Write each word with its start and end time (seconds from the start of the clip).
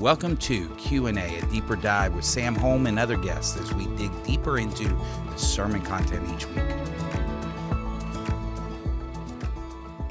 Welcome 0.00 0.38
to 0.38 0.66
Q&A, 0.76 1.10
a 1.10 1.46
deeper 1.52 1.76
dive 1.76 2.14
with 2.14 2.24
Sam 2.24 2.54
Holm 2.54 2.86
and 2.86 2.98
other 2.98 3.18
guests 3.18 3.58
as 3.58 3.74
we 3.74 3.84
dig 3.98 4.10
deeper 4.24 4.56
into 4.56 4.88
the 5.28 5.36
sermon 5.36 5.82
content 5.82 6.26
each 6.34 6.46
week. 6.46 6.79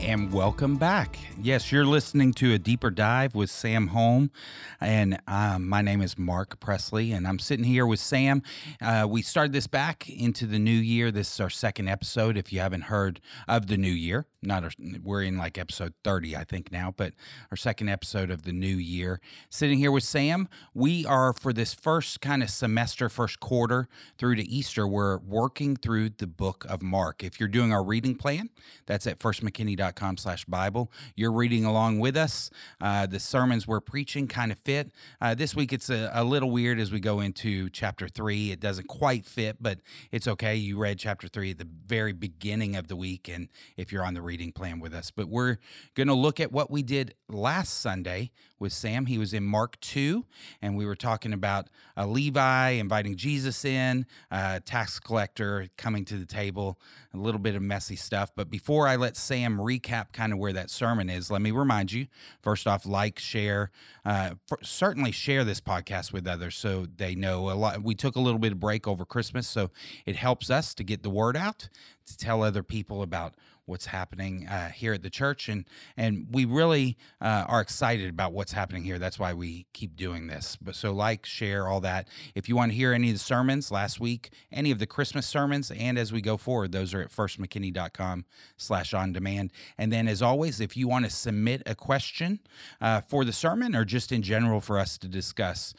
And 0.02 0.32
welcome 0.32 0.78
back. 0.78 1.20
Yes, 1.42 1.72
you're 1.74 1.86
listening 1.86 2.34
to 2.36 2.54
a 2.54 2.58
deeper 2.58 2.90
dive 2.90 3.36
with 3.36 3.50
Sam 3.50 3.88
Holm, 3.88 4.32
and 4.79 5.20
um, 5.28 5.68
my 5.68 5.82
name 5.82 6.02
is 6.02 6.18
Mark 6.18 6.60
Presley, 6.62 7.12
and 7.12 7.28
I'm 7.28 7.38
sitting 7.38 7.65
here 7.65 7.86
with 7.86 8.00
Sam. 8.00 8.42
Uh, 8.82 9.06
we 9.08 9.22
started 9.22 9.51
this 9.51 9.68
back 9.68 10.10
into 10.10 10.47
the 10.47 10.58
new 10.58 10.72
year. 10.72 11.12
This 11.12 11.33
is 11.33 11.40
our 11.42 11.50
second 11.50 11.90
episode. 11.90 12.38
If 12.38 12.51
you 12.54 12.62
haven't 12.62 12.83
heard 12.83 13.20
of 13.47 13.68
the 13.68 13.78
new 13.78 13.92
year, 13.92 14.26
not 14.42 14.64
our, 14.64 14.72
we're 15.04 15.22
in 15.22 15.38
like 15.38 15.58
episode 15.58 15.94
30, 16.05 16.36
I 16.36 16.44
think 16.45 16.72
now, 16.72 16.94
but 16.95 17.13
our 17.52 17.58
second 17.58 17.90
episode 17.90 18.31
of 18.31 18.44
the 18.44 18.54
new 18.54 18.68
year. 18.68 19.20
Sitting 19.50 19.80
here 19.80 19.91
with 19.91 20.04
Sam, 20.04 20.48
we 20.73 21.06
are 21.06 21.34
for 21.34 21.52
this 21.54 21.73
first 21.73 22.22
kind 22.22 22.42
of 22.42 22.50
semester, 22.50 23.09
first 23.09 23.42
quarter 23.42 23.90
through 24.18 24.36
to 24.36 24.50
Easter. 24.50 24.88
We're 24.88 25.18
working 25.18 25.76
through 25.76 26.12
the 26.12 26.28
book 26.28 26.66
of 26.70 26.81
Mark. 26.81 27.23
If 27.23 27.40
you're 27.40 27.50
doing 27.50 27.73
our 27.73 27.84
reading 27.84 28.16
plan, 28.16 28.50
that's 28.86 29.06
at 29.06 29.20
firstmckinney.com 29.20 29.89
slash 30.18 30.46
Bible. 30.46 30.92
You're 31.16 31.32
reading 31.32 31.66
along 31.66 32.00
with 32.00 32.16
us. 32.16 32.50
Uh, 32.82 33.06
the 33.06 33.20
sermons 33.20 33.68
we're 33.68 33.80
preaching 33.80 34.28
kind 34.28 34.52
of 34.52 34.60
fit. 34.60 34.92
Uh, 35.22 35.36
this 35.36 35.56
week 35.56 35.74
it's 35.74 35.90
a, 35.90 36.12
a 36.14 36.24
little 36.24 36.52
weird 36.52 36.80
as 36.80 36.92
we 36.92 37.00
go 37.00 37.20
into 37.20 37.70
chapter 37.70 38.08
three. 38.08 38.52
It 38.52 38.60
doesn't 38.60 38.88
quite 38.88 39.26
fit, 39.26 39.58
but 39.60 39.80
it's 40.12 40.28
okay. 40.28 40.56
You 40.56 40.78
read 40.78 41.00
chapter 41.00 41.28
three 41.28 41.52
at 41.52 41.58
the 41.58 41.68
very 41.88 42.14
beginning 42.14 42.76
of 42.76 42.88
the 42.88 42.96
week, 42.96 43.28
and 43.28 43.50
if 43.78 43.92
you're 43.92 44.06
on 44.06 44.14
the 44.14 44.22
reading 44.22 44.52
plan 44.52 44.80
with 44.80 44.94
us. 44.94 45.12
But 45.12 45.30
we're 45.30 45.58
going 45.96 46.08
to 46.08 46.14
look 46.14 46.40
at 46.40 46.52
what 46.52 46.70
we 46.70 46.84
did 46.84 47.16
last 47.28 47.80
Sunday 47.80 48.32
with 48.60 48.74
Sam. 48.74 49.06
He 49.06 49.18
was 49.18 49.34
in 49.34 49.44
Mark 49.44 49.80
2, 49.80 50.26
and 50.62 50.76
we 50.76 50.86
were 50.86 50.96
talking 50.96 51.34
about 51.34 51.68
a 51.96 52.06
Levi 52.06 52.72
inviting 52.72 53.16
Jesus 53.16 53.64
in, 53.66 54.06
a 54.30 54.59
tax 54.59 55.00
collector 55.00 55.70
coming 55.78 56.06
to 56.06 56.18
the 56.18 56.26
table, 56.26 56.80
a 57.14 57.18
little 57.18 57.40
bit 57.40 57.56
of 57.56 57.62
messy 57.62 57.96
stuff. 57.96 58.31
But 58.36 58.50
before 58.50 58.88
I 58.88 58.96
let 58.98 59.16
Sam 59.16 59.58
recap 59.58 59.78
kind 59.80 60.33
of 60.33 60.39
where 60.39 60.53
that 60.53 60.69
sermon 60.69 61.09
is, 61.09 61.31
let 61.31 61.41
me 61.41 61.52
remind 61.52 61.91
you 61.91 62.08
first 62.41 62.67
off, 62.67 62.85
like, 62.85 63.19
share, 63.19 63.72
uh, 64.05 64.31
certainly 64.61 65.11
share 65.11 65.44
this 65.44 65.61
podcast 65.61 66.13
with 66.13 66.27
others 66.27 66.55
so 66.55 66.88
they 66.97 67.16
know 67.16 67.49
a 67.49 67.53
lot. 67.53 67.83
We 67.83 67.95
took 67.95 68.16
a 68.16 68.19
little 68.19 68.39
bit 68.39 68.52
of 68.52 68.59
break 68.59 68.88
over 68.88 69.05
Christmas, 69.05 69.47
so 69.47 69.72
it 70.05 70.16
helps 70.16 70.50
us 70.50 70.73
to 70.75 70.83
get 70.83 71.03
the 71.03 71.09
word 71.09 71.38
out, 71.38 71.69
to 72.05 72.17
tell 72.17 72.44
other 72.44 72.63
people 72.63 73.02
about 73.02 73.35
what's 73.70 73.86
happening 73.86 74.48
uh, 74.48 74.70
here 74.70 74.94
at 74.94 75.03
the 75.03 75.09
church, 75.09 75.48
and 75.48 75.66
and 75.95 76.28
we 76.31 76.44
really 76.45 76.98
uh, 77.22 77.45
are 77.48 77.62
excited 77.62 78.09
about 78.09 78.34
what's 78.34 78.52
happening 78.52 78.84
here. 78.84 79.00
That's 79.00 79.20
why 79.20 79.34
we 79.34 79.67
keep 79.73 79.95
doing 79.95 80.28
this. 80.28 80.58
But 80.62 80.75
so 80.75 80.92
like, 80.92 81.25
share, 81.25 81.67
all 81.67 81.80
that. 81.81 82.08
If 82.36 82.50
you 82.50 82.56
want 82.56 82.72
to 82.72 82.75
hear 82.75 82.92
any 82.92 83.09
of 83.09 83.16
the 83.16 83.20
sermons 83.20 83.72
last 83.72 84.00
week, 84.00 84.31
any 84.52 84.72
of 84.72 84.80
the 84.80 84.88
Christmas 84.88 85.28
sermons, 85.28 85.72
and 85.72 85.97
as 85.97 86.12
we 86.12 86.22
go 86.22 86.36
forward, 86.36 86.72
those 86.72 86.94
are 86.94 87.02
at 87.02 87.12
firstmckinney.com 87.12 88.25
slash 88.58 88.94
on 88.94 89.14
demand. 89.14 89.53
And 89.78 89.94
then 89.94 90.08
as 90.08 90.22
always, 90.22 90.59
if 90.59 90.75
you 90.75 90.88
want 90.88 91.06
to 91.06 91.12
submit 91.12 91.64
a 91.66 91.75
question 91.75 92.40
uh, 92.81 93.02
for 93.08 93.23
the 93.23 93.34
sermon 93.34 93.75
or 93.75 93.86
just 93.86 94.12
in 94.12 94.22
general 94.22 94.59
for 94.59 94.80
us 94.80 94.97
to 94.97 95.08
discuss, 95.08 95.73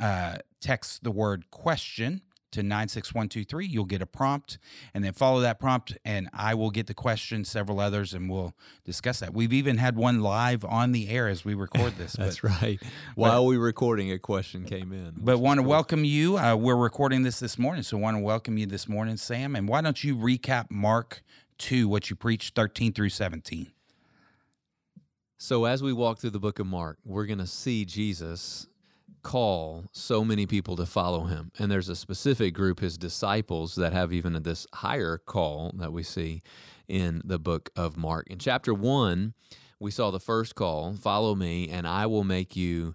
uh, 0.00 0.36
text 0.60 1.04
the 1.04 1.10
word 1.10 1.50
question 1.50 2.22
to 2.52 2.62
96123. 2.62 3.66
You'll 3.66 3.84
get 3.84 4.00
a 4.00 4.06
prompt 4.06 4.58
and 4.94 5.04
then 5.04 5.12
follow 5.12 5.40
that 5.40 5.58
prompt, 5.58 5.96
and 6.04 6.28
I 6.32 6.54
will 6.54 6.70
get 6.70 6.86
the 6.86 6.94
question, 6.94 7.44
several 7.44 7.80
others, 7.80 8.14
and 8.14 8.30
we'll 8.30 8.54
discuss 8.84 9.20
that. 9.20 9.34
We've 9.34 9.52
even 9.52 9.78
had 9.78 9.96
one 9.96 10.20
live 10.20 10.64
on 10.64 10.92
the 10.92 11.08
air 11.08 11.28
as 11.28 11.44
we 11.44 11.54
record 11.54 11.96
this. 11.96 12.12
That's 12.18 12.40
but, 12.40 12.62
right. 12.62 12.82
While 13.14 13.42
but, 13.42 13.48
we 13.48 13.58
were 13.58 13.64
recording, 13.64 14.12
a 14.12 14.18
question 14.18 14.64
came 14.64 14.92
in. 14.92 15.14
But 15.16 15.38
want 15.38 15.58
to 15.58 15.62
cool. 15.62 15.70
welcome 15.70 16.04
you. 16.04 16.38
Uh, 16.38 16.54
we're 16.56 16.76
recording 16.76 17.22
this 17.22 17.40
this 17.40 17.58
morning, 17.58 17.82
so 17.82 17.96
want 17.96 18.16
to 18.16 18.22
welcome 18.22 18.58
you 18.58 18.66
this 18.66 18.88
morning, 18.88 19.16
Sam. 19.16 19.56
And 19.56 19.68
why 19.68 19.80
don't 19.80 20.02
you 20.04 20.16
recap 20.16 20.70
Mark 20.70 21.22
2, 21.58 21.88
what 21.88 22.10
you 22.10 22.16
preached 22.16 22.54
13 22.54 22.92
through 22.92 23.08
17? 23.08 23.72
So, 25.38 25.64
as 25.64 25.82
we 25.82 25.92
walk 25.92 26.20
through 26.20 26.30
the 26.30 26.38
book 26.38 26.60
of 26.60 26.68
Mark, 26.68 26.98
we're 27.04 27.26
going 27.26 27.40
to 27.40 27.48
see 27.48 27.84
Jesus 27.84 28.68
call 29.22 29.84
so 29.92 30.24
many 30.24 30.46
people 30.46 30.76
to 30.76 30.86
follow 30.86 31.24
him. 31.24 31.52
And 31.58 31.70
there's 31.70 31.88
a 31.88 31.96
specific 31.96 32.54
group, 32.54 32.80
his 32.80 32.98
disciples, 32.98 33.74
that 33.76 33.92
have 33.92 34.12
even 34.12 34.42
this 34.42 34.66
higher 34.74 35.18
call 35.18 35.72
that 35.76 35.92
we 35.92 36.02
see 36.02 36.42
in 36.88 37.22
the 37.24 37.38
book 37.38 37.70
of 37.76 37.96
Mark. 37.96 38.28
In 38.28 38.38
chapter 38.38 38.74
one, 38.74 39.34
we 39.78 39.90
saw 39.90 40.10
the 40.10 40.20
first 40.20 40.54
call 40.54 40.94
follow 40.94 41.34
me, 41.34 41.68
and 41.68 41.86
I 41.86 42.06
will 42.06 42.24
make 42.24 42.56
you 42.56 42.94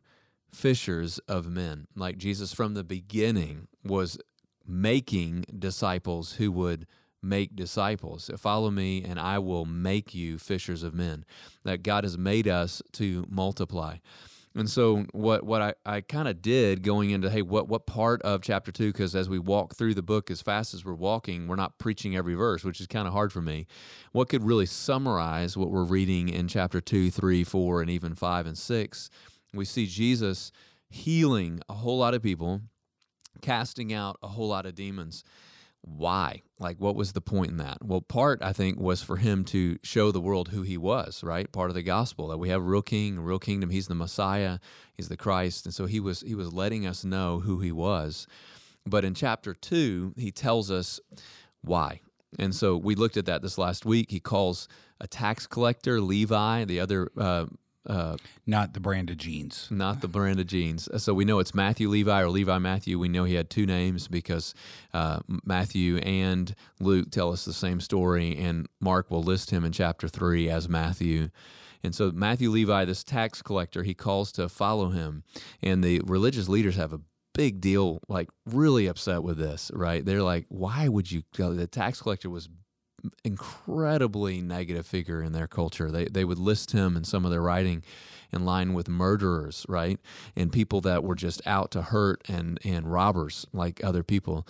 fishers 0.54 1.20
of 1.28 1.48
men. 1.48 1.88
Like 1.96 2.18
Jesus 2.18 2.54
from 2.54 2.74
the 2.74 2.84
beginning 2.84 3.68
was 3.84 4.18
making 4.66 5.46
disciples 5.58 6.34
who 6.34 6.52
would 6.52 6.88
make 7.22 7.56
disciples. 7.56 8.30
Follow 8.38 8.72
me, 8.72 9.04
and 9.04 9.20
I 9.20 9.40
will 9.40 9.66
make 9.66 10.14
you 10.14 10.38
fishers 10.38 10.84
of 10.84 10.94
men. 10.94 11.26
That 11.64 11.84
God 11.84 12.04
has 12.04 12.18
made 12.18 12.48
us 12.48 12.82
to 12.94 13.26
multiply. 13.30 13.98
And 14.58 14.68
so 14.68 15.06
what 15.12 15.44
what 15.44 15.62
I, 15.62 15.74
I 15.86 16.02
kind 16.02 16.28
of 16.28 16.42
did 16.42 16.82
going 16.82 17.12
into 17.12 17.30
hey 17.30 17.44
what 17.44 17.68
what 17.68 17.86
part 17.86 18.24
of 18.24 18.42
chapter 18.42 18.72
two 18.72 18.92
because 18.92 19.16
as 19.16 19.30
we 19.30 19.38
walk 19.38 19.76
through 19.76 19.94
the 19.94 20.02
book 20.02 20.32
as 20.32 20.42
fast 20.42 20.74
as 20.74 20.84
we're 20.84 20.96
walking 20.96 21.48
we're 21.48 21.56
not 21.56 21.78
preaching 21.78 22.18
every 22.18 22.34
verse 22.34 22.64
which 22.64 22.82
is 22.82 22.88
kind 22.88 23.08
of 23.08 23.14
hard 23.14 23.32
for 23.32 23.42
me. 23.42 23.68
What 24.14 24.30
could 24.30 24.44
really 24.44 24.66
summarize 24.66 25.56
what 25.56 25.70
we're 25.70 25.84
reading 25.84 26.28
in 26.28 26.48
chapter 26.48 26.82
two, 26.82 27.12
three, 27.12 27.44
four, 27.44 27.82
and 27.82 27.90
even 27.92 28.16
five 28.16 28.48
and 28.48 28.58
six? 28.58 29.12
We 29.54 29.64
see 29.64 29.86
Jesus 29.86 30.52
healing 30.90 31.62
a 31.70 31.74
whole 31.74 32.00
lot 32.00 32.16
of 32.16 32.24
people, 32.24 32.62
casting 33.42 33.94
out 33.94 34.18
a 34.24 34.28
whole 34.28 34.48
lot 34.48 34.66
of 34.66 34.74
demons 34.74 35.24
why? 35.82 36.42
Like, 36.60 36.78
what 36.80 36.96
was 36.96 37.14
the 37.14 37.22
point 37.22 37.52
in 37.52 37.58
that? 37.58 37.84
Well, 37.84 38.02
part, 38.02 38.42
I 38.42 38.52
think, 38.52 38.80
was 38.80 39.02
for 39.02 39.18
him 39.18 39.44
to 39.46 39.78
show 39.84 40.12
the 40.12 40.20
world 40.20 40.50
who 40.50 40.64
he 40.64 40.78
was, 40.78 41.24
right? 41.24 41.52
Part 41.52 41.70
of 41.70 41.76
the 41.76 41.84
gospel 41.84 42.28
that 42.30 42.38
we 42.38 42.50
have 42.50 42.62
a 42.62 42.66
real 42.66 42.82
king, 42.82 43.18
a 43.18 43.22
real 43.22 43.40
kingdom. 43.40 43.70
He's 43.70 43.88
the 43.88 43.96
Messiah, 43.96 44.60
he's 44.94 45.10
the 45.10 45.18
Christ. 45.18 45.66
And 45.66 45.74
so 45.74 45.86
he 45.86 46.00
was, 46.00 46.22
he 46.22 46.36
was 46.36 46.54
letting 46.54 46.86
us 46.86 47.06
know 47.06 47.40
who 47.40 47.60
he 47.60 47.72
was. 47.72 48.28
But 48.86 49.06
in 49.06 49.14
chapter 49.14 49.54
two, 49.54 50.14
he 50.18 50.32
tells 50.32 50.72
us 50.72 51.00
why. 51.62 52.02
And 52.40 52.54
so 52.54 52.76
we 52.78 52.96
looked 52.96 53.18
at 53.18 53.26
that 53.26 53.42
this 53.42 53.58
last 53.58 53.86
week. 53.86 54.12
He 54.12 54.20
calls 54.20 54.68
a 55.00 55.08
tax 55.08 55.48
collector, 55.48 56.02
Levi, 56.02 56.66
the 56.66 56.80
other 56.80 57.10
uh, 57.18 57.46
uh, 57.88 58.18
not 58.46 58.74
the 58.74 58.80
brand 58.80 59.10
of 59.10 59.18
jeans. 59.18 59.68
Not 59.72 60.02
the 60.02 60.08
brand 60.08 60.40
of 60.40 60.48
jeans. 60.48 60.88
So 60.98 61.14
we 61.14 61.26
know 61.26 61.40
it's 61.40 61.56
Matthew 61.56 61.90
Levi 61.90 62.22
or 62.22 62.30
Levi 62.30 62.58
Matthew. 62.58 63.00
We 63.00 63.08
know 63.08 63.24
he 63.24 63.36
had 63.36 63.50
two 63.50 63.66
names 63.66 64.08
because 64.08 64.54
uh, 64.94 65.20
Matthew 65.46 65.98
and 65.98 66.54
Luke 66.80 67.12
tell 67.12 67.32
us 67.32 67.46
the 67.46 67.54
same 67.54 67.80
story, 67.80 68.38
and 68.38 68.68
Mark 68.80 69.10
will 69.10 69.24
list 69.24 69.52
him 69.52 69.66
in 69.66 69.72
chapter 69.72 70.08
three 70.08 70.50
as 70.50 70.68
Matthew. 70.68 71.30
And 71.84 71.96
so 71.96 72.12
Matthew 72.12 72.50
Levi, 72.50 72.86
this 72.86 73.04
tax 73.04 73.42
collector, 73.42 73.84
he 73.84 73.94
calls 73.94 74.32
to 74.34 74.50
follow 74.50 74.90
him, 74.90 75.24
and 75.62 75.84
the 75.84 76.02
religious 76.06 76.50
leaders 76.50 76.76
have 76.76 76.92
a 76.92 77.02
big 77.34 77.62
deal, 77.62 78.00
like 78.10 78.30
really 78.46 78.88
upset 78.88 79.22
with 79.22 79.38
this, 79.38 79.70
right? 79.74 80.04
They're 80.04 80.24
like, 80.24 80.46
why 80.50 80.88
would 80.88 81.12
you 81.12 81.22
go? 81.38 81.54
The 81.54 81.68
tax 81.68 82.02
collector 82.02 82.30
was 82.30 82.50
incredibly 83.24 84.42
negative 84.42 84.86
figure 84.86 85.22
in 85.22 85.34
their 85.34 85.48
culture. 85.48 85.92
They 85.92 86.06
they 86.06 86.26
would 86.26 86.40
list 86.40 86.72
him 86.72 86.98
in 86.98 87.04
some 87.04 87.26
of 87.26 87.32
their 87.32 87.42
writing 87.42 87.84
in 88.32 88.46
line 88.46 88.74
with 88.74 88.90
murderers, 88.90 89.66
right? 89.70 90.00
And 90.36 90.52
people 90.52 90.82
that 90.82 91.04
were 91.04 91.16
just 91.16 91.42
out 91.46 91.72
to 91.72 91.82
hurt 91.82 92.22
and 92.28 92.60
and 92.64 92.92
robbers 92.92 93.46
like 93.54 93.84
other 93.84 94.04
people. 94.04 94.48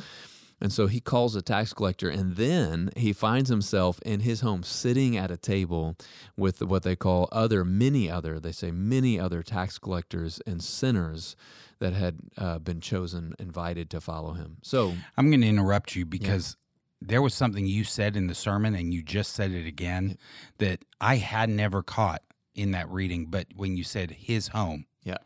And 0.59 0.73
so 0.73 0.87
he 0.87 0.99
calls 0.99 1.35
a 1.35 1.41
tax 1.41 1.71
collector, 1.71 2.09
and 2.09 2.35
then 2.35 2.89
he 2.97 3.13
finds 3.13 3.49
himself 3.49 3.99
in 4.03 4.21
his 4.21 4.41
home 4.41 4.63
sitting 4.63 5.15
at 5.15 5.29
a 5.29 5.37
table 5.37 5.95
with 6.35 6.63
what 6.63 6.81
they 6.81 6.95
call 6.95 7.29
other, 7.31 7.63
many 7.63 8.09
other, 8.09 8.39
they 8.39 8.51
say 8.51 8.71
many 8.71 9.19
other 9.19 9.43
tax 9.43 9.77
collectors 9.77 10.41
and 10.47 10.63
sinners 10.63 11.35
that 11.79 11.93
had 11.93 12.17
uh, 12.39 12.57
been 12.57 12.81
chosen, 12.81 13.35
invited 13.37 13.91
to 13.91 14.01
follow 14.01 14.33
him. 14.33 14.57
So 14.63 14.95
I'm 15.15 15.29
going 15.29 15.41
to 15.41 15.47
interrupt 15.47 15.95
you 15.95 16.07
because 16.07 16.57
there 17.01 17.21
was 17.21 17.33
something 17.33 17.65
you 17.65 17.83
said 17.83 18.15
in 18.15 18.27
the 18.27 18.35
sermon 18.35 18.75
and 18.75 18.93
you 18.93 19.01
just 19.01 19.33
said 19.33 19.51
it 19.51 19.67
again 19.67 20.17
that 20.57 20.79
I 20.99 21.17
had 21.17 21.49
never 21.49 21.83
caught 21.83 22.21
in 22.55 22.71
that 22.71 22.89
reading, 22.89 23.27
but 23.27 23.47
when 23.55 23.77
you 23.77 23.83
said 23.83 24.11
his 24.11 24.49
home. 24.49 24.85
Yeah. 25.03 25.17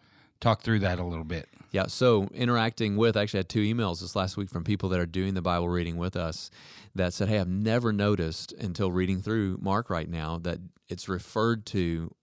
Talk 0.41 0.62
through 0.62 0.79
that 0.79 1.00
a 1.00 1.03
little 1.03 1.23
bit. 1.23 1.47
Yeah. 1.71 1.88
So 1.88 2.27
interacting 2.33 2.97
with, 2.97 3.15
I 3.15 3.21
actually 3.21 3.39
had 3.39 3.50
two 3.50 3.62
emails 3.62 4.01
this 4.01 4.15
last 4.15 4.35
week 4.35 4.50
from 4.50 4.65
people 4.65 4.89
that 4.89 5.00
are 5.00 5.06
doing 5.06 5.33
the 5.33 5.41
Bible 5.41 5.69
reading 5.69 5.97
with 5.97 6.18
us 6.18 6.51
that 6.94 7.13
said, 7.13 7.29
Hey, 7.29 7.39
I've 7.39 7.47
never 7.47 7.94
noticed 7.94 8.51
until 8.53 8.91
reading 8.91 9.21
through 9.21 9.57
Mark 9.62 9.89
right 9.89 10.09
now 10.09 10.38
that 10.39 10.59
it's 10.89 11.07
referred 11.07 11.65
to 11.68 12.13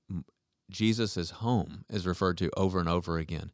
Jesus' 0.70 1.30
home 1.30 1.84
is 1.88 2.06
referred 2.06 2.36
to 2.38 2.50
over 2.56 2.78
and 2.78 2.88
over 2.88 3.16
again. 3.16 3.50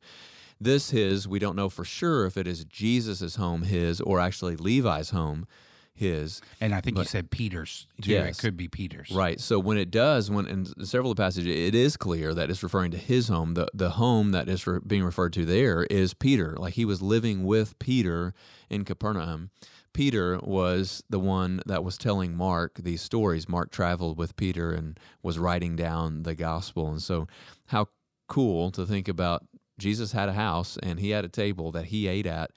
This 0.60 0.90
his, 0.90 1.28
we 1.28 1.38
don't 1.38 1.56
know 1.56 1.68
for 1.68 1.84
sure 1.84 2.26
if 2.26 2.36
it 2.36 2.46
is 2.46 2.64
Jesus' 2.64 3.36
home, 3.36 3.62
his, 3.62 4.00
or 4.00 4.18
actually 4.18 4.56
Levi's 4.56 5.10
home 5.10 5.46
his. 5.94 6.40
And 6.60 6.74
I 6.74 6.80
think 6.80 6.98
you 6.98 7.04
said 7.04 7.30
Peter's 7.30 7.86
too. 8.02 8.12
Yes. 8.12 8.38
It 8.38 8.42
could 8.42 8.56
be 8.56 8.68
Peter's. 8.68 9.10
Right. 9.10 9.40
So 9.40 9.58
when 9.58 9.78
it 9.78 9.90
does, 9.90 10.30
when 10.30 10.46
in 10.46 10.84
several 10.84 11.12
of 11.12 11.16
the 11.16 11.22
passages, 11.22 11.54
it 11.54 11.74
is 11.74 11.96
clear 11.96 12.34
that 12.34 12.50
it's 12.50 12.62
referring 12.62 12.90
to 12.92 12.98
his 12.98 13.28
home. 13.28 13.54
The 13.54 13.68
the 13.72 13.90
home 13.90 14.32
that 14.32 14.48
is 14.48 14.66
re- 14.66 14.80
being 14.84 15.04
referred 15.04 15.32
to 15.34 15.44
there 15.44 15.84
is 15.84 16.14
Peter. 16.14 16.56
Like 16.58 16.74
he 16.74 16.84
was 16.84 17.00
living 17.00 17.44
with 17.44 17.78
Peter 17.78 18.34
in 18.68 18.84
Capernaum. 18.84 19.50
Peter 19.92 20.40
was 20.42 21.04
the 21.08 21.20
one 21.20 21.62
that 21.66 21.84
was 21.84 21.96
telling 21.96 22.36
Mark 22.36 22.78
these 22.82 23.00
stories. 23.00 23.48
Mark 23.48 23.70
traveled 23.70 24.18
with 24.18 24.34
Peter 24.36 24.72
and 24.72 24.98
was 25.22 25.38
writing 25.38 25.76
down 25.76 26.24
the 26.24 26.34
gospel. 26.34 26.90
And 26.90 27.00
so, 27.00 27.28
how 27.66 27.86
cool 28.26 28.72
to 28.72 28.84
think 28.84 29.06
about 29.06 29.46
Jesus 29.78 30.12
had 30.12 30.28
a 30.28 30.32
house 30.32 30.76
and 30.82 30.98
he 30.98 31.10
had 31.10 31.24
a 31.24 31.28
table 31.28 31.70
that 31.72 31.86
he 31.86 32.08
ate 32.08 32.26
at, 32.26 32.50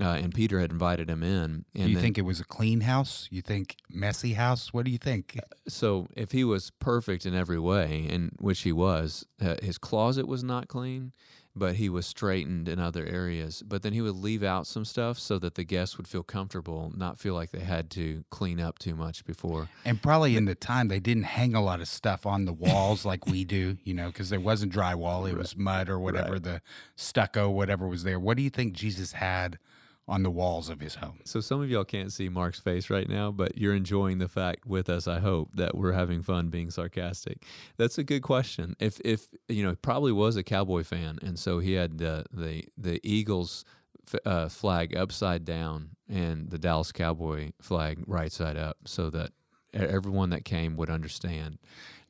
uh, 0.00 0.04
and 0.22 0.32
Peter 0.34 0.60
had 0.60 0.70
invited 0.70 1.08
him 1.10 1.22
in. 1.22 1.44
And 1.54 1.64
Do 1.74 1.80
you 1.88 1.94
then- 1.94 2.02
think 2.02 2.18
it 2.18 2.22
was 2.22 2.40
a 2.40 2.44
clean 2.44 2.82
house? 2.82 3.28
You 3.30 3.42
think 3.42 3.76
messy 3.90 4.34
house? 4.34 4.72
What 4.72 4.84
do 4.84 4.90
you 4.90 4.98
think? 4.98 5.38
so 5.66 6.06
if 6.16 6.32
he 6.32 6.44
was 6.44 6.70
perfect 6.78 7.26
in 7.26 7.34
every 7.34 7.58
way, 7.58 8.06
in 8.08 8.32
which 8.38 8.60
he 8.62 8.72
was, 8.72 9.26
uh, 9.40 9.56
his 9.62 9.78
closet 9.78 10.26
was 10.26 10.42
not 10.44 10.68
clean, 10.68 11.12
but 11.56 11.74
he 11.74 11.88
was 11.88 12.06
straightened 12.06 12.68
in 12.68 12.78
other 12.78 13.04
areas. 13.04 13.64
But 13.66 13.82
then 13.82 13.92
he 13.92 14.00
would 14.00 14.14
leave 14.14 14.44
out 14.44 14.68
some 14.68 14.84
stuff 14.84 15.18
so 15.18 15.40
that 15.40 15.56
the 15.56 15.64
guests 15.64 15.96
would 15.96 16.06
feel 16.06 16.22
comfortable, 16.22 16.92
not 16.96 17.18
feel 17.18 17.34
like 17.34 17.50
they 17.50 17.60
had 17.64 17.90
to 17.92 18.22
clean 18.30 18.60
up 18.60 18.78
too 18.78 18.94
much 18.94 19.24
before. 19.24 19.68
And 19.84 20.00
probably 20.00 20.36
in 20.36 20.44
the 20.44 20.54
time 20.54 20.86
they 20.86 21.00
didn't 21.00 21.24
hang 21.24 21.54
a 21.56 21.60
lot 21.62 21.80
of 21.80 21.88
stuff 21.88 22.24
on 22.26 22.44
the 22.44 22.52
walls 22.52 23.04
like 23.04 23.26
we 23.26 23.44
do, 23.44 23.76
you 23.82 23.92
know, 23.94 24.06
because 24.06 24.30
there 24.30 24.38
wasn't 24.38 24.72
drywall; 24.72 25.28
it 25.28 25.36
was 25.44 25.56
mud 25.56 25.88
or 25.88 25.98
whatever 25.98 26.38
the 26.38 26.62
stucco, 26.94 27.50
whatever 27.50 27.88
was 27.88 28.04
there. 28.04 28.20
What 28.20 28.36
do 28.36 28.42
you 28.44 28.50
think 28.50 28.74
Jesus 28.74 29.12
had 29.12 29.58
on 30.08 30.22
the 30.22 30.30
walls 30.30 30.68
of 30.70 30.80
his 30.80 30.96
home? 30.96 31.20
So 31.24 31.40
some 31.40 31.60
of 31.62 31.70
y'all 31.70 31.84
can't 31.84 32.12
see 32.12 32.28
Mark's 32.28 32.58
face 32.58 32.90
right 32.90 33.08
now, 33.08 33.30
but 33.30 33.56
you're 33.58 33.74
enjoying 33.74 34.18
the 34.18 34.28
fact 34.28 34.66
with 34.66 34.88
us, 34.88 35.06
I 35.06 35.20
hope, 35.20 35.50
that 35.54 35.76
we're 35.76 35.92
having 35.92 36.22
fun 36.22 36.48
being 36.48 36.70
sarcastic. 36.70 37.44
That's 37.76 37.98
a 37.98 38.04
good 38.04 38.22
question. 38.22 38.74
If 38.80 39.00
if 39.04 39.28
you 39.48 39.62
know, 39.62 39.76
probably 39.76 40.12
was 40.12 40.36
a 40.36 40.42
cowboy 40.42 40.82
fan, 40.82 41.18
and 41.22 41.38
so 41.38 41.58
he 41.58 41.74
had 41.74 41.98
the 41.98 42.24
the 42.32 42.64
the 42.76 43.00
Eagles 43.02 43.64
f- 44.12 44.20
uh, 44.24 44.48
flag 44.48 44.96
upside 44.96 45.44
down 45.44 45.90
and 46.08 46.50
the 46.50 46.58
Dallas 46.58 46.90
Cowboy 46.90 47.52
flag 47.60 48.02
right 48.06 48.32
side 48.32 48.56
up, 48.56 48.78
so 48.86 49.10
that 49.10 49.32
everyone 49.72 50.30
that 50.30 50.44
came 50.44 50.76
would 50.76 50.90
understand. 50.90 51.58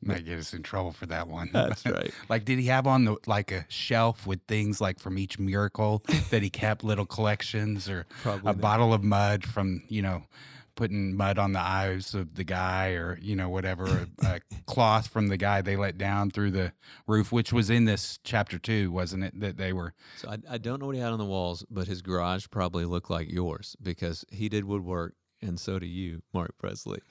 Might 0.01 0.23
get 0.25 0.39
us 0.39 0.53
in 0.53 0.63
trouble 0.63 0.93
for 0.93 1.05
that 1.07 1.27
one. 1.27 1.49
That's 1.51 1.85
right. 1.85 2.11
like, 2.29 2.45
did 2.45 2.57
he 2.57 2.67
have 2.67 2.87
on 2.87 3.03
the 3.03 3.17
like 3.27 3.51
a 3.51 3.65
shelf 3.67 4.25
with 4.25 4.39
things 4.47 4.79
like 4.79 4.97
from 4.99 5.17
each 5.17 5.37
miracle 5.37 6.03
that 6.29 6.41
he 6.41 6.49
kept 6.49 6.85
little 6.85 7.05
collections, 7.05 7.89
or 7.89 8.05
Probably 8.21 8.41
a 8.49 8.53
not. 8.53 8.61
bottle 8.61 8.93
of 8.93 9.03
mud 9.03 9.43
from 9.45 9.83
you 9.89 10.01
know 10.01 10.23
putting 10.75 11.13
mud 11.17 11.37
on 11.37 11.51
the 11.51 11.59
eyes 11.59 12.13
of 12.13 12.35
the 12.35 12.45
guy, 12.45 12.91
or 12.91 13.19
you 13.21 13.35
know 13.35 13.49
whatever, 13.49 14.07
a, 14.23 14.25
a 14.25 14.39
cloth 14.67 15.07
from 15.07 15.27
the 15.27 15.35
guy 15.35 15.61
they 15.61 15.75
let 15.75 15.97
down 15.97 16.31
through 16.31 16.51
the 16.51 16.71
roof, 17.05 17.33
which 17.33 17.51
was 17.51 17.69
in 17.69 17.83
this 17.83 18.19
chapter 18.23 18.57
two, 18.57 18.93
wasn't 18.93 19.21
it? 19.21 19.37
That 19.37 19.57
they 19.57 19.73
were 19.73 19.93
So 20.15 20.29
I, 20.29 20.37
I 20.49 20.57
don't 20.59 20.79
know 20.79 20.85
what 20.85 20.95
he 20.95 21.01
had 21.01 21.11
on 21.11 21.19
the 21.19 21.25
walls, 21.25 21.65
but 21.69 21.89
his 21.89 22.01
garage 22.01 22.45
probably 22.49 22.85
looked 22.85 23.09
like 23.09 23.29
yours 23.29 23.75
because 23.83 24.23
he 24.31 24.47
did 24.47 24.63
woodwork, 24.63 25.15
and 25.41 25.59
so 25.59 25.77
do 25.77 25.85
you, 25.85 26.21
Mark 26.33 26.57
Presley. 26.57 27.01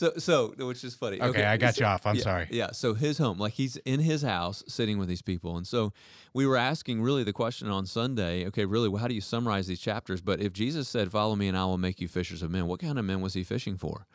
So, 0.00 0.14
so 0.16 0.54
which 0.56 0.82
is 0.82 0.94
funny. 0.94 1.20
Okay, 1.20 1.44
I 1.44 1.58
got 1.58 1.74
so- 1.74 1.80
you 1.80 1.86
off. 1.86 2.06
I'm 2.06 2.16
yeah, 2.16 2.22
sorry. 2.22 2.48
Yeah. 2.50 2.70
So 2.70 2.94
his 2.94 3.18
home, 3.18 3.36
like 3.36 3.52
he's 3.52 3.76
in 3.76 4.00
his 4.00 4.22
house, 4.22 4.64
sitting 4.66 4.96
with 4.96 5.10
these 5.10 5.20
people, 5.20 5.58
and 5.58 5.66
so 5.66 5.92
we 6.32 6.46
were 6.46 6.56
asking 6.56 7.02
really 7.02 7.22
the 7.22 7.34
question 7.34 7.68
on 7.68 7.84
Sunday. 7.84 8.46
Okay, 8.46 8.64
really, 8.64 8.88
well, 8.88 9.02
how 9.02 9.08
do 9.08 9.14
you 9.14 9.20
summarize 9.20 9.66
these 9.66 9.78
chapters? 9.78 10.22
But 10.22 10.40
if 10.40 10.54
Jesus 10.54 10.88
said, 10.88 11.12
"Follow 11.12 11.36
me, 11.36 11.48
and 11.48 11.58
I 11.58 11.66
will 11.66 11.76
make 11.76 12.00
you 12.00 12.08
fishers 12.08 12.40
of 12.40 12.50
men," 12.50 12.66
what 12.66 12.80
kind 12.80 12.98
of 12.98 13.04
men 13.04 13.20
was 13.20 13.34
he 13.34 13.44
fishing 13.44 13.76
for? 13.76 14.06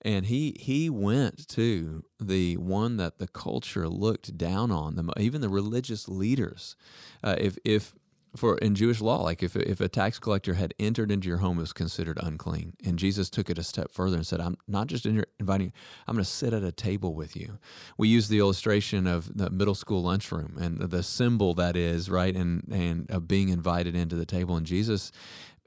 And 0.00 0.24
he 0.24 0.56
he 0.58 0.88
went 0.88 1.46
to 1.48 2.04
the 2.18 2.56
one 2.56 2.96
that 2.96 3.18
the 3.18 3.28
culture 3.28 3.86
looked 3.86 4.38
down 4.38 4.70
on, 4.70 4.94
the, 4.94 5.12
even 5.20 5.42
the 5.42 5.50
religious 5.50 6.08
leaders. 6.08 6.74
Uh, 7.22 7.34
if 7.36 7.58
if 7.66 7.94
for 8.36 8.58
in 8.58 8.74
Jewish 8.74 9.00
law, 9.00 9.22
like 9.22 9.42
if 9.42 9.56
if 9.56 9.80
a 9.80 9.88
tax 9.88 10.18
collector 10.18 10.54
had 10.54 10.74
entered 10.78 11.10
into 11.10 11.28
your 11.28 11.38
home, 11.38 11.58
it 11.58 11.62
was 11.62 11.72
considered 11.72 12.18
unclean. 12.22 12.74
And 12.84 12.98
Jesus 12.98 13.30
took 13.30 13.50
it 13.50 13.58
a 13.58 13.62
step 13.62 13.90
further 13.92 14.16
and 14.16 14.26
said, 14.26 14.40
"I'm 14.40 14.56
not 14.66 14.86
just 14.86 15.06
inviting 15.06 15.72
I'm 16.06 16.14
going 16.14 16.24
to 16.24 16.30
sit 16.30 16.52
at 16.52 16.62
a 16.62 16.72
table 16.72 17.14
with 17.14 17.36
you." 17.36 17.58
We 17.96 18.08
use 18.08 18.28
the 18.28 18.38
illustration 18.38 19.06
of 19.06 19.36
the 19.36 19.50
middle 19.50 19.74
school 19.74 20.02
lunchroom 20.02 20.56
and 20.58 20.78
the 20.78 21.02
symbol 21.02 21.54
that 21.54 21.76
is 21.76 22.10
right, 22.10 22.34
and 22.34 22.62
and 22.70 23.10
of 23.10 23.28
being 23.28 23.48
invited 23.48 23.94
into 23.94 24.16
the 24.16 24.26
table. 24.26 24.56
And 24.56 24.66
Jesus 24.66 25.12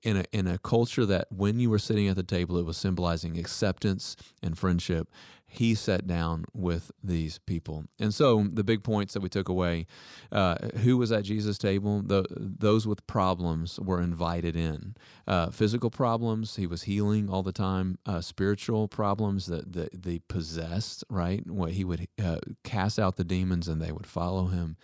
in 0.04 0.18
a 0.18 0.26
in 0.32 0.48
a 0.48 0.58
culture 0.58 1.06
that 1.06 1.32
when 1.32 1.60
you 1.60 1.70
were 1.70 1.80
sitting 1.80 2.08
at 2.08 2.16
the 2.16 2.24
table, 2.24 2.58
it 2.58 2.66
was 2.66 2.78
symbolizing 2.78 3.38
acceptance 3.38 4.16
and 4.42 4.58
friendship. 4.58 5.10
He 5.54 5.76
sat 5.76 6.08
down 6.08 6.46
with 6.54 6.92
these 7.04 7.38
people, 7.40 7.84
and 8.00 8.14
so 8.14 8.48
the 8.50 8.64
big 8.64 8.84
points 8.84 9.14
that 9.14 9.20
we 9.20 9.28
took 9.28 9.50
away: 9.50 9.86
uh, 10.32 10.56
who 10.78 10.98
was 10.98 11.12
at 11.12 11.26
Jesus' 11.26 11.58
table? 11.58 12.02
The, 12.02 12.26
those 12.30 12.88
with 12.88 13.06
problems 13.06 13.78
were 13.78 14.02
invited 14.02 14.56
in. 14.56 14.96
Uh, 15.28 15.50
physical 15.50 15.90
problems, 15.90 16.56
he 16.56 16.66
was 16.66 16.84
healing 16.84 17.30
all 17.30 17.44
the 17.44 17.52
time. 17.52 17.98
Uh, 18.06 18.22
spiritual 18.22 18.88
problems, 18.88 19.48
that 19.48 19.74
the, 19.74 19.90
the 19.94 20.20
possessed, 20.30 21.04
right? 21.10 21.46
What 21.46 21.74
he 21.74 21.84
would 21.84 22.08
uh, 22.24 22.40
cast 22.64 22.98
out 22.98 23.18
the 23.18 23.26
demons, 23.26 23.68
and 23.68 23.82
they 23.82 23.92
would 23.92 24.08
follow 24.08 24.48
him. 24.48 24.78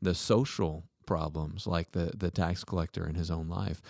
The 0.00 0.14
social 0.14 0.84
problems, 1.04 1.66
like 1.66 1.90
the 1.90 2.12
the 2.16 2.30
tax 2.30 2.62
collector 2.62 3.08
in 3.08 3.16
his 3.16 3.30
own 3.30 3.48
life 3.48 3.82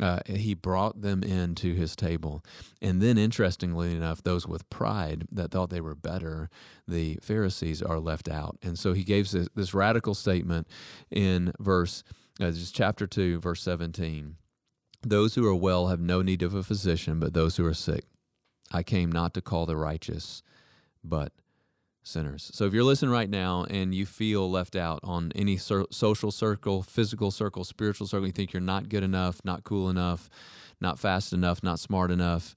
uh, 0.00 0.20
he 0.26 0.54
brought 0.54 1.00
them 1.00 1.22
into 1.22 1.74
his 1.74 1.96
table. 1.96 2.44
And 2.80 3.00
then, 3.00 3.18
interestingly 3.18 3.94
enough, 3.94 4.22
those 4.22 4.46
with 4.46 4.68
pride 4.70 5.26
that 5.32 5.50
thought 5.50 5.70
they 5.70 5.80
were 5.80 5.94
better, 5.94 6.50
the 6.86 7.18
Pharisees 7.22 7.82
are 7.82 7.98
left 7.98 8.28
out. 8.28 8.58
And 8.62 8.78
so 8.78 8.92
he 8.92 9.04
gives 9.04 9.32
this, 9.32 9.48
this 9.54 9.74
radical 9.74 10.14
statement 10.14 10.68
in 11.10 11.52
verse, 11.58 12.04
uh, 12.40 12.50
just 12.50 12.74
chapter 12.74 13.06
2, 13.06 13.40
verse 13.40 13.62
17. 13.62 14.36
Those 15.02 15.34
who 15.34 15.46
are 15.46 15.54
well 15.54 15.88
have 15.88 16.00
no 16.00 16.22
need 16.22 16.42
of 16.42 16.54
a 16.54 16.62
physician, 16.62 17.18
but 17.18 17.34
those 17.34 17.56
who 17.56 17.64
are 17.64 17.74
sick. 17.74 18.04
I 18.70 18.82
came 18.82 19.10
not 19.10 19.34
to 19.34 19.40
call 19.40 19.66
the 19.66 19.76
righteous, 19.76 20.42
but 21.02 21.32
sinners. 22.10 22.50
So 22.52 22.66
if 22.66 22.74
you're 22.74 22.84
listening 22.84 23.10
right 23.10 23.30
now 23.30 23.64
and 23.70 23.94
you 23.94 24.04
feel 24.04 24.50
left 24.50 24.76
out 24.76 25.00
on 25.02 25.32
any 25.34 25.56
social 25.56 26.30
circle, 26.30 26.82
physical 26.82 27.30
circle, 27.30 27.64
spiritual 27.64 28.06
circle, 28.06 28.26
you 28.26 28.32
think 28.32 28.52
you're 28.52 28.60
not 28.60 28.88
good 28.88 29.02
enough, 29.02 29.40
not 29.44 29.64
cool 29.64 29.88
enough, 29.88 30.28
not 30.80 30.98
fast 30.98 31.32
enough, 31.32 31.62
not 31.62 31.78
smart 31.78 32.10
enough, 32.10 32.56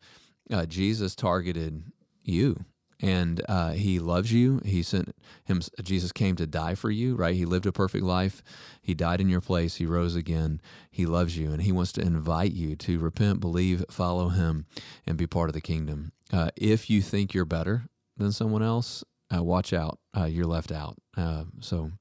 uh, 0.51 0.65
Jesus 0.65 1.15
targeted 1.15 1.83
you. 2.23 2.65
And 2.99 3.41
uh, 3.49 3.71
he 3.71 3.99
loves 3.99 4.31
you. 4.31 4.61
He 4.63 4.81
sent 4.81 5.13
him. 5.43 5.61
Jesus 5.81 6.13
came 6.13 6.37
to 6.37 6.47
die 6.47 6.73
for 6.75 6.89
you, 6.89 7.15
right? 7.15 7.35
He 7.35 7.43
lived 7.43 7.65
a 7.65 7.73
perfect 7.73 8.05
life. 8.05 8.41
He 8.81 8.93
died 8.93 9.19
in 9.19 9.27
your 9.27 9.41
place. 9.41 9.75
He 9.75 9.85
rose 9.85 10.15
again. 10.15 10.61
He 10.89 11.05
loves 11.05 11.37
you, 11.37 11.51
and 11.51 11.61
he 11.63 11.73
wants 11.73 11.91
to 11.93 12.01
invite 12.01 12.53
you 12.53 12.77
to 12.77 12.99
repent, 12.99 13.41
believe, 13.41 13.83
follow 13.89 14.29
him, 14.29 14.67
and 15.05 15.17
be 15.17 15.27
part 15.27 15.49
of 15.49 15.53
the 15.53 15.59
kingdom. 15.59 16.13
Uh, 16.31 16.51
if 16.55 16.89
you 16.89 17.01
think 17.01 17.33
you're 17.33 17.43
better 17.43 17.83
than 18.15 18.31
someone 18.31 18.63
else, 18.63 19.03
uh, 19.33 19.43
watch 19.43 19.73
out. 19.73 19.99
Uh, 20.15 20.25
you're 20.25 20.45
left 20.45 20.71
out. 20.71 20.97
Uh, 21.15 21.45
so 21.59 21.91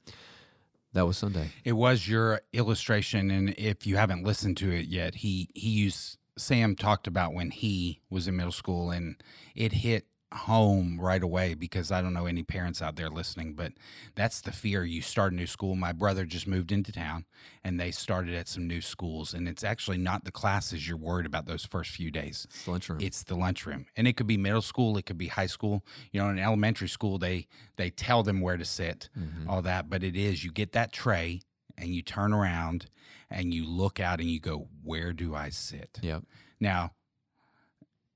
that 0.93 1.07
was 1.07 1.17
Sunday. 1.17 1.51
It 1.65 1.73
was 1.73 2.07
your 2.07 2.41
illustration, 2.53 3.31
and 3.31 3.55
if 3.57 3.87
you 3.87 3.97
haven't 3.97 4.25
listened 4.25 4.57
to 4.59 4.71
it 4.71 4.87
yet, 4.87 5.17
he 5.17 5.49
he 5.55 5.69
used 5.71 6.19
Sam 6.37 6.77
talked 6.77 7.07
about 7.07 7.35
when 7.35 7.51
he 7.51 8.01
was 8.11 8.29
in 8.29 8.37
middle 8.37 8.53
school, 8.53 8.91
and 8.91 9.17
it 9.55 9.73
hit 9.73 10.07
home 10.33 10.99
right 11.01 11.23
away 11.23 11.55
because 11.55 11.91
I 11.93 12.01
don't 12.03 12.15
know 12.15 12.27
any 12.27 12.43
parents 12.43 12.81
out 12.83 12.97
there 12.97 13.09
listening, 13.11 13.55
but 13.55 13.73
that's 14.15 14.41
the 14.41 14.53
fear. 14.53 14.85
You 14.85 15.03
start 15.03 15.33
a 15.33 15.37
new 15.37 15.47
school. 15.47 15.75
My 15.77 15.93
brother 15.93 16.25
just 16.25 16.47
moved 16.47 16.73
into 16.73 16.91
town, 16.93 17.25
and 17.63 17.79
they 17.79 17.91
started 17.91 18.35
at 18.35 18.49
some 18.49 18.67
new 18.67 18.81
schools, 18.81 19.35
and 19.35 19.49
it's 19.49 19.63
actually 19.65 19.99
not 19.99 20.25
the 20.25 20.33
classes 20.33 20.89
you're 20.89 20.97
worried 20.97 21.27
about 21.27 21.47
those 21.47 21.65
first 21.65 21.91
few 21.91 22.11
days. 22.11 22.47
It's 22.51 22.65
the 22.65 22.71
lunchroom. 22.71 22.99
It's 23.01 23.23
the 23.23 23.35
lunchroom, 23.37 23.87
and 23.97 24.09
it 24.09 24.17
could 24.17 24.27
be 24.27 24.37
middle 24.37 24.63
school, 24.63 24.97
it 24.97 25.07
could 25.07 25.19
be 25.19 25.29
high 25.29 25.47
school. 25.47 25.85
You 26.13 26.21
know, 26.23 26.31
in 26.31 26.39
elementary 26.39 26.89
school, 26.89 27.19
they 27.19 27.47
they 27.77 27.91
tell 27.91 28.23
them 28.23 28.41
where 28.41 28.57
to 28.57 28.65
sit, 28.65 29.09
Mhm. 29.19 29.49
all 29.49 29.63
that. 29.63 29.89
But 29.91 30.03
it 30.03 30.17
is 30.17 30.45
you 30.45 30.51
get 30.53 30.73
that 30.73 30.93
tray 30.93 31.41
and 31.79 31.95
you 31.95 32.03
turn 32.03 32.33
around 32.33 32.87
and 33.31 33.53
you 33.55 33.67
look 33.67 33.99
out 33.99 34.21
and 34.21 34.31
you 34.31 34.39
go, 34.41 34.69
"Where 34.83 35.13
do 35.13 35.35
I 35.35 35.49
sit?" 35.51 35.99
Yep. 36.03 36.25
Now, 36.61 36.93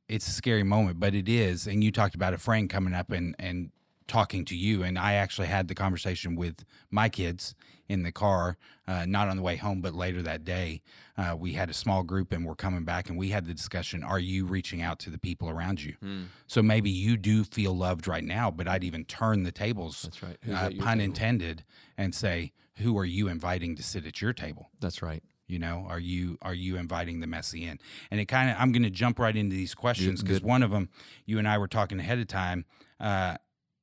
it's 0.09 0.29
a 0.29 0.33
scary 0.33 0.63
moment, 0.63 1.01
but 1.01 1.15
it 1.15 1.29
is. 1.29 1.67
And 1.67 1.83
you 1.83 1.91
talked 1.91 2.15
about 2.15 2.35
a 2.35 2.39
friend 2.39 2.69
coming 2.71 2.95
up 2.95 3.11
and 3.11 3.35
and 3.39 3.71
talking 4.09 4.45
to 4.45 4.57
you, 4.57 4.85
and 4.85 4.97
I 4.99 5.15
actually 5.15 5.49
had 5.49 5.67
the 5.67 5.75
conversation 5.75 6.37
with 6.37 6.65
my 6.93 7.09
kids 7.09 7.57
in 7.89 8.05
the 8.05 8.13
car, 8.13 8.57
uh, 8.87 9.05
not 9.05 9.29
on 9.29 9.37
the 9.37 9.43
way 9.43 9.57
home, 9.57 9.81
but 9.81 9.95
later 9.95 10.23
that 10.23 10.45
day. 10.45 10.81
Uh, 11.19 11.35
we 11.37 11.55
had 11.55 11.69
a 11.71 11.73
small 11.73 12.03
group 12.05 12.31
and 12.33 12.45
we're 12.45 12.55
coming 12.55 12.85
back, 12.85 13.09
and 13.09 13.19
we 13.19 13.31
had 13.31 13.47
the 13.47 13.55
discussion: 13.55 14.05
Are 14.05 14.19
you 14.21 14.45
reaching 14.47 14.81
out 14.81 14.99
to 15.01 15.11
the 15.11 15.19
people 15.19 15.49
around 15.51 15.83
you? 15.83 15.97
Mm, 16.05 16.27
So 16.47 16.63
maybe 16.63 16.91
you 16.91 17.17
do 17.17 17.43
feel 17.43 17.77
loved 17.77 18.07
right 18.07 18.25
now, 18.25 18.51
but 18.51 18.69
I'd 18.69 18.85
even 18.85 19.05
turn 19.05 19.43
the 19.43 19.53
tables, 19.53 20.03
that's 20.03 20.23
right. 20.23 20.37
Uh, 20.49 20.71
pun 20.79 20.99
table? 20.99 21.01
intended, 21.01 21.65
and 21.99 22.15
say, 22.15 22.53
who 22.77 22.97
are 22.99 23.05
you 23.05 23.27
inviting 23.29 23.75
to 23.77 23.83
sit 23.83 24.05
at 24.07 24.21
your 24.21 24.33
table? 24.35 24.71
That's 24.81 25.01
right. 25.03 25.23
You 25.47 25.59
know, 25.59 25.87
are 25.89 26.01
you 26.01 26.39
are 26.43 26.55
you 26.55 26.77
inviting 26.77 27.21
the 27.21 27.27
messy 27.27 27.65
in? 27.65 27.79
And 28.11 28.21
it 28.21 28.27
kind 28.27 28.51
of 28.51 28.57
I'm 28.59 28.73
going 28.73 28.83
to 28.83 28.91
jump 28.91 29.19
right 29.19 29.37
into 29.37 29.55
these 29.55 29.75
questions 29.75 30.23
because 30.23 30.43
one 30.43 30.63
of 30.63 30.71
them 30.71 30.89
you 31.25 31.39
and 31.39 31.49
I 31.49 31.59
were 31.59 31.69
talking 31.69 32.01
ahead 32.01 32.19
of 32.19 32.27
time. 32.29 32.65
Uh, 32.99 33.37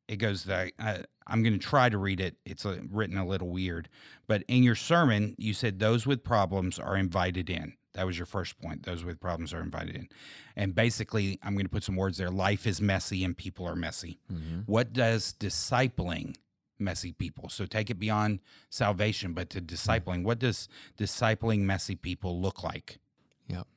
it 0.08 0.18
goes 0.18 0.44
that 0.46 0.74
uh, 0.80 1.00
I'm 1.26 1.42
going 1.44 1.54
to 1.54 1.66
try 1.66 1.88
to 1.88 1.98
read 1.98 2.20
it. 2.20 2.36
It's 2.46 2.66
uh, 2.66 2.80
written 2.92 3.18
a 3.18 3.26
little 3.26 3.50
weird, 3.50 3.88
but 4.28 4.44
in 4.48 4.64
your 4.64 4.76
sermon 4.76 5.36
you 5.38 5.54
said 5.54 5.80
those 5.80 6.06
with 6.06 6.24
problems 6.24 6.80
are 6.80 6.98
invited 6.98 7.50
in. 7.50 7.74
That 7.94 8.08
was 8.08 8.18
your 8.18 8.26
first 8.26 8.60
point. 8.60 8.84
Those 8.84 9.04
with 9.04 9.20
problems 9.20 9.54
are 9.54 9.62
invited 9.62 9.96
in. 9.96 10.10
And 10.56 10.74
basically, 10.74 11.40
I'm 11.44 11.54
going 11.54 11.66
to 11.66 11.70
put 11.70 11.84
some 11.84 11.96
words 11.96 12.18
there. 12.18 12.32
Life 12.32 12.66
is 12.66 12.82
messy 12.82 13.24
and 13.24 13.38
people 13.38 13.68
are 13.68 13.76
messy. 13.76 14.20
Mm-hmm. 14.32 14.62
What 14.66 14.94
does 14.94 15.36
discipling 15.40 16.36
messy 16.84 17.14
people? 17.14 17.50
So 17.50 17.66
take 17.66 17.90
it 17.90 18.00
beyond 18.00 18.40
salvation, 18.70 19.34
but 19.34 19.50
to 19.52 19.62
discipling, 19.62 20.24
what 20.24 20.40
does 20.40 20.68
discipling 20.98 21.62
messy 21.62 21.96
people 21.96 22.42
look 22.42 22.64
like? 22.64 23.00
Yep. 23.48 23.68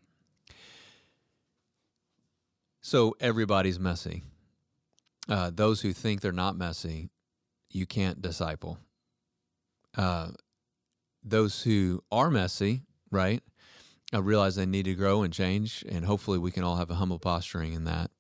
So 2.80 3.16
everybody's 3.20 3.80
messy. 3.80 4.22
Uh, 5.28 5.50
those 5.52 5.80
who 5.80 5.92
think 5.92 6.20
they're 6.20 6.32
not 6.32 6.56
messy, 6.56 7.10
you 7.70 7.86
can't 7.86 8.22
disciple. 8.22 8.78
Uh, 9.96 10.28
those 11.24 11.62
who 11.62 12.02
are 12.12 12.30
messy, 12.30 12.82
right? 13.10 13.42
I 14.12 14.18
realize 14.18 14.54
they 14.54 14.66
need 14.66 14.84
to 14.84 14.94
grow 14.94 15.22
and 15.22 15.32
change, 15.32 15.84
and 15.88 16.04
hopefully 16.04 16.38
we 16.38 16.52
can 16.52 16.62
all 16.62 16.76
have 16.76 16.90
a 16.90 16.94
humble 16.94 17.18
posturing 17.18 17.72
in 17.72 17.84
that. 17.84 18.10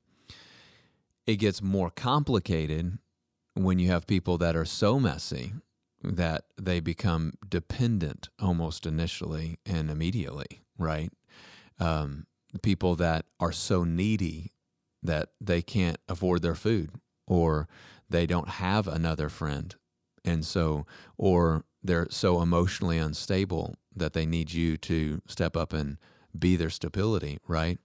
It 1.26 1.36
gets 1.36 1.62
more 1.62 1.90
complicated 1.90 2.98
when 3.56 3.78
you 3.78 3.88
have 3.88 4.06
people 4.06 4.38
that 4.38 4.54
are 4.54 4.64
so 4.64 5.00
messy 5.00 5.52
that 6.02 6.44
they 6.60 6.78
become 6.78 7.32
dependent 7.48 8.28
almost 8.38 8.86
initially 8.86 9.58
and 9.64 9.90
immediately, 9.90 10.62
right? 10.78 11.10
Um, 11.80 12.26
people 12.62 12.96
that 12.96 13.24
are 13.40 13.52
so 13.52 13.82
needy 13.82 14.52
that 15.02 15.30
they 15.40 15.62
can't 15.62 15.98
afford 16.08 16.42
their 16.42 16.54
food 16.54 16.90
or 17.26 17.66
they 18.08 18.26
don't 18.26 18.48
have 18.48 18.86
another 18.86 19.28
friend. 19.28 19.74
And 20.24 20.44
so, 20.44 20.86
or 21.16 21.64
they're 21.82 22.08
so 22.10 22.42
emotionally 22.42 22.98
unstable 22.98 23.76
that 23.94 24.12
they 24.12 24.26
need 24.26 24.52
you 24.52 24.76
to 24.78 25.22
step 25.26 25.56
up 25.56 25.72
and 25.72 25.96
be 26.38 26.56
their 26.56 26.70
stability, 26.70 27.38
right? 27.48 27.78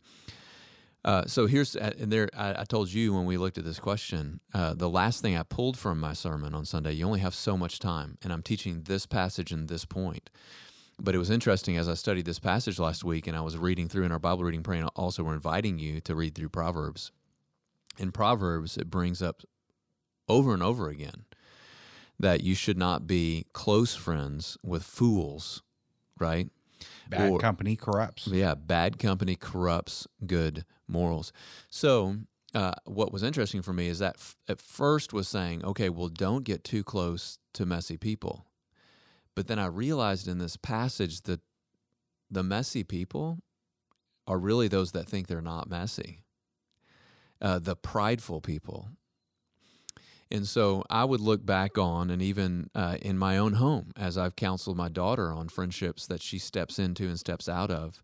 Uh, 1.03 1.25
so 1.25 1.47
here's 1.47 1.75
uh, 1.75 1.91
and 1.99 2.11
there. 2.11 2.29
I, 2.35 2.61
I, 2.61 2.63
told 2.63 2.93
you 2.93 3.13
when 3.13 3.25
we 3.25 3.37
looked 3.37 3.57
at 3.57 3.65
this 3.65 3.79
question, 3.79 4.39
uh, 4.53 4.75
the 4.75 4.89
last 4.89 5.21
thing 5.21 5.35
I 5.35 5.41
pulled 5.41 5.77
from 5.77 5.99
my 5.99 6.13
sermon 6.13 6.53
on 6.53 6.63
Sunday. 6.63 6.91
You 6.93 7.05
only 7.05 7.21
have 7.21 7.33
so 7.33 7.57
much 7.57 7.79
time, 7.79 8.19
and 8.21 8.31
I'm 8.31 8.43
teaching 8.43 8.83
this 8.83 9.07
passage 9.07 9.51
and 9.51 9.67
this 9.67 9.83
point. 9.83 10.29
But 10.99 11.15
it 11.15 11.17
was 11.17 11.31
interesting 11.31 11.75
as 11.75 11.89
I 11.89 11.95
studied 11.95 12.25
this 12.25 12.37
passage 12.37 12.77
last 12.77 13.03
week, 13.03 13.25
and 13.25 13.35
I 13.35 13.41
was 13.41 13.57
reading 13.57 13.87
through 13.87 14.03
in 14.03 14.11
our 14.11 14.19
Bible 14.19 14.43
reading 14.43 14.61
praying. 14.61 14.85
Also, 14.95 15.23
we're 15.23 15.33
inviting 15.33 15.79
you 15.79 16.01
to 16.01 16.13
read 16.13 16.35
through 16.35 16.49
Proverbs. 16.49 17.11
In 17.97 18.11
Proverbs, 18.11 18.77
it 18.77 18.91
brings 18.91 19.23
up 19.23 19.41
over 20.29 20.53
and 20.53 20.61
over 20.61 20.89
again 20.89 21.25
that 22.19 22.43
you 22.43 22.53
should 22.53 22.77
not 22.77 23.07
be 23.07 23.47
close 23.53 23.95
friends 23.95 24.55
with 24.61 24.83
fools, 24.83 25.63
right? 26.19 26.49
Bad 27.09 27.31
or, 27.31 27.39
company 27.39 27.75
corrupts. 27.75 28.27
Yeah, 28.27 28.55
bad 28.55 28.99
company 28.99 29.35
corrupts 29.35 30.07
good 30.25 30.65
morals. 30.87 31.31
So, 31.69 32.17
uh, 32.53 32.73
what 32.85 33.13
was 33.13 33.23
interesting 33.23 33.61
for 33.61 33.73
me 33.73 33.87
is 33.87 33.99
that 33.99 34.15
f- 34.17 34.35
at 34.47 34.59
first 34.59 35.13
was 35.13 35.27
saying, 35.27 35.63
okay, 35.63 35.89
well, 35.89 36.09
don't 36.09 36.43
get 36.43 36.63
too 36.63 36.83
close 36.83 37.37
to 37.53 37.65
messy 37.65 37.97
people. 37.97 38.45
But 39.35 39.47
then 39.47 39.59
I 39.59 39.67
realized 39.67 40.27
in 40.27 40.39
this 40.39 40.57
passage 40.57 41.21
that 41.21 41.39
the 42.29 42.43
messy 42.43 42.83
people 42.83 43.39
are 44.27 44.37
really 44.37 44.67
those 44.67 44.91
that 44.91 45.07
think 45.07 45.27
they're 45.27 45.41
not 45.41 45.69
messy. 45.69 46.23
Uh, 47.41 47.59
the 47.59 47.75
prideful 47.75 48.41
people, 48.41 48.89
and 50.31 50.47
so 50.47 50.83
I 50.89 51.03
would 51.05 51.19
look 51.19 51.45
back 51.45 51.77
on, 51.77 52.09
and 52.09 52.21
even 52.21 52.69
uh, 52.73 52.97
in 53.01 53.17
my 53.17 53.37
own 53.37 53.53
home, 53.53 53.91
as 53.97 54.17
I've 54.17 54.35
counseled 54.35 54.77
my 54.77 54.89
daughter 54.89 55.31
on 55.31 55.49
friendships 55.49 56.07
that 56.07 56.21
she 56.21 56.39
steps 56.39 56.79
into 56.79 57.07
and 57.07 57.19
steps 57.19 57.49
out 57.49 57.71
of, 57.71 58.03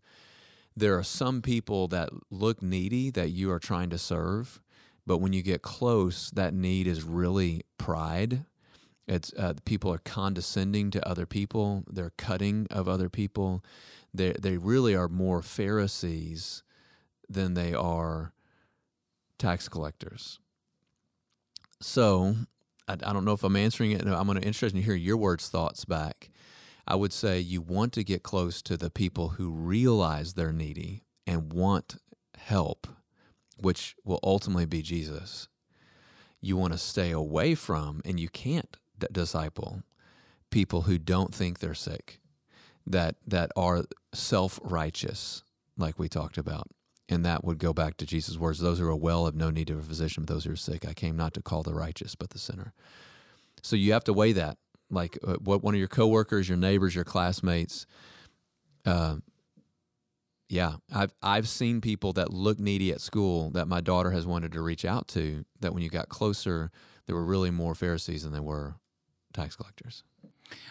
there 0.76 0.96
are 0.96 1.02
some 1.02 1.42
people 1.42 1.88
that 1.88 2.10
look 2.30 2.62
needy 2.62 3.10
that 3.10 3.30
you 3.30 3.50
are 3.50 3.58
trying 3.58 3.90
to 3.90 3.98
serve, 3.98 4.62
but 5.06 5.18
when 5.18 5.32
you 5.32 5.42
get 5.42 5.62
close, 5.62 6.30
that 6.30 6.54
need 6.54 6.86
is 6.86 7.02
really 7.02 7.62
pride. 7.78 8.44
It's 9.08 9.32
uh, 9.38 9.54
people 9.64 9.92
are 9.92 9.98
condescending 9.98 10.90
to 10.90 11.08
other 11.08 11.26
people. 11.26 11.84
They're 11.90 12.12
cutting 12.18 12.66
of 12.70 12.88
other 12.88 13.08
people. 13.08 13.64
They 14.12 14.34
they 14.38 14.58
really 14.58 14.94
are 14.94 15.08
more 15.08 15.40
Pharisees 15.42 16.62
than 17.28 17.54
they 17.54 17.72
are 17.74 18.32
tax 19.38 19.68
collectors. 19.68 20.40
So 21.80 22.34
I, 22.86 22.94
I 22.94 23.12
don't 23.12 23.24
know 23.24 23.32
if 23.32 23.44
I'm 23.44 23.56
answering 23.56 23.92
it. 23.92 24.06
I'm 24.06 24.26
going 24.26 24.40
to 24.40 24.46
interested 24.46 24.76
to 24.78 24.82
hear 24.82 24.94
your 24.94 25.16
words, 25.16 25.48
thoughts 25.48 25.84
back. 25.84 26.30
I 26.86 26.94
would 26.94 27.12
say 27.12 27.38
you 27.38 27.60
want 27.60 27.92
to 27.94 28.04
get 28.04 28.22
close 28.22 28.62
to 28.62 28.76
the 28.76 28.90
people 28.90 29.30
who 29.30 29.50
realize 29.50 30.32
they're 30.32 30.52
needy 30.52 31.04
and 31.26 31.52
want 31.52 31.96
help, 32.38 32.86
which 33.60 33.94
will 34.04 34.20
ultimately 34.22 34.64
be 34.64 34.80
Jesus. 34.80 35.48
You 36.40 36.56
want 36.56 36.72
to 36.72 36.78
stay 36.78 37.10
away 37.10 37.54
from, 37.54 38.00
and 38.04 38.18
you 38.18 38.28
can't 38.28 38.76
d- 38.98 39.08
disciple 39.12 39.82
people 40.50 40.82
who 40.82 40.96
don't 40.98 41.34
think 41.34 41.58
they're 41.58 41.74
sick, 41.74 42.20
that 42.86 43.16
that 43.26 43.50
are 43.54 43.84
self 44.14 44.58
righteous, 44.62 45.42
like 45.76 45.98
we 45.98 46.08
talked 46.08 46.38
about. 46.38 46.68
And 47.08 47.24
that 47.24 47.42
would 47.42 47.58
go 47.58 47.72
back 47.72 47.96
to 47.98 48.06
Jesus' 48.06 48.36
words 48.36 48.58
those 48.58 48.78
who 48.78 48.86
are 48.86 48.96
well 48.96 49.24
have 49.24 49.34
no 49.34 49.50
need 49.50 49.70
of 49.70 49.78
a 49.78 49.82
physician, 49.82 50.24
but 50.24 50.34
those 50.34 50.44
who 50.44 50.52
are 50.52 50.56
sick. 50.56 50.86
I 50.86 50.92
came 50.92 51.16
not 51.16 51.32
to 51.34 51.42
call 51.42 51.62
the 51.62 51.74
righteous, 51.74 52.14
but 52.14 52.30
the 52.30 52.38
sinner. 52.38 52.74
So 53.62 53.76
you 53.76 53.92
have 53.92 54.04
to 54.04 54.12
weigh 54.12 54.32
that. 54.32 54.58
Like 54.90 55.18
uh, 55.26 55.36
what 55.36 55.62
one 55.62 55.74
of 55.74 55.78
your 55.78 55.88
coworkers, 55.88 56.48
your 56.48 56.58
neighbors, 56.58 56.94
your 56.94 57.04
classmates. 57.04 57.86
Uh, 58.84 59.16
yeah, 60.48 60.76
I've 60.94 61.12
I've 61.22 61.48
seen 61.48 61.80
people 61.80 62.14
that 62.14 62.32
look 62.32 62.58
needy 62.58 62.90
at 62.90 63.00
school 63.00 63.50
that 63.50 63.68
my 63.68 63.80
daughter 63.82 64.10
has 64.12 64.26
wanted 64.26 64.52
to 64.52 64.62
reach 64.62 64.84
out 64.84 65.08
to. 65.08 65.44
That 65.60 65.74
when 65.74 65.82
you 65.82 65.90
got 65.90 66.08
closer, 66.08 66.70
there 67.06 67.14
were 67.14 67.24
really 67.24 67.50
more 67.50 67.74
Pharisees 67.74 68.22
than 68.22 68.32
they 68.32 68.40
were 68.40 68.76
tax 69.34 69.56
collectors. 69.56 70.04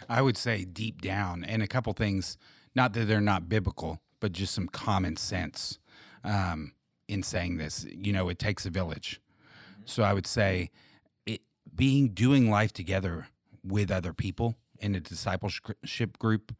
I 0.09 0.23
would 0.23 0.37
say 0.37 0.65
deep 0.65 1.01
down, 1.01 1.43
and 1.43 1.61
a 1.61 1.67
couple 1.67 1.93
things. 1.93 2.37
Not 2.73 2.93
that 2.93 3.05
they're 3.05 3.21
not 3.21 3.49
biblical, 3.49 4.01
but 4.19 4.31
just 4.31 4.53
some 4.53 4.67
common 4.67 5.15
sense 5.15 5.79
um, 6.27 6.73
in 7.07 7.23
saying 7.23 7.57
this. 7.57 7.85
You 7.89 8.13
know, 8.13 8.29
it 8.29 8.37
takes 8.37 8.65
a 8.65 8.69
village. 8.69 9.19
Mm-hmm. 9.19 9.81
So 9.85 10.03
I 10.03 10.13
would 10.13 10.27
say 10.27 10.69
it 11.25 11.41
being 11.73 12.09
doing 12.09 12.51
life 12.51 12.73
together 12.73 13.27
with 13.63 13.91
other 13.91 14.13
people 14.13 14.55
in 14.79 14.93
a 14.93 14.99
discipleship 14.99 16.19
group 16.19 16.53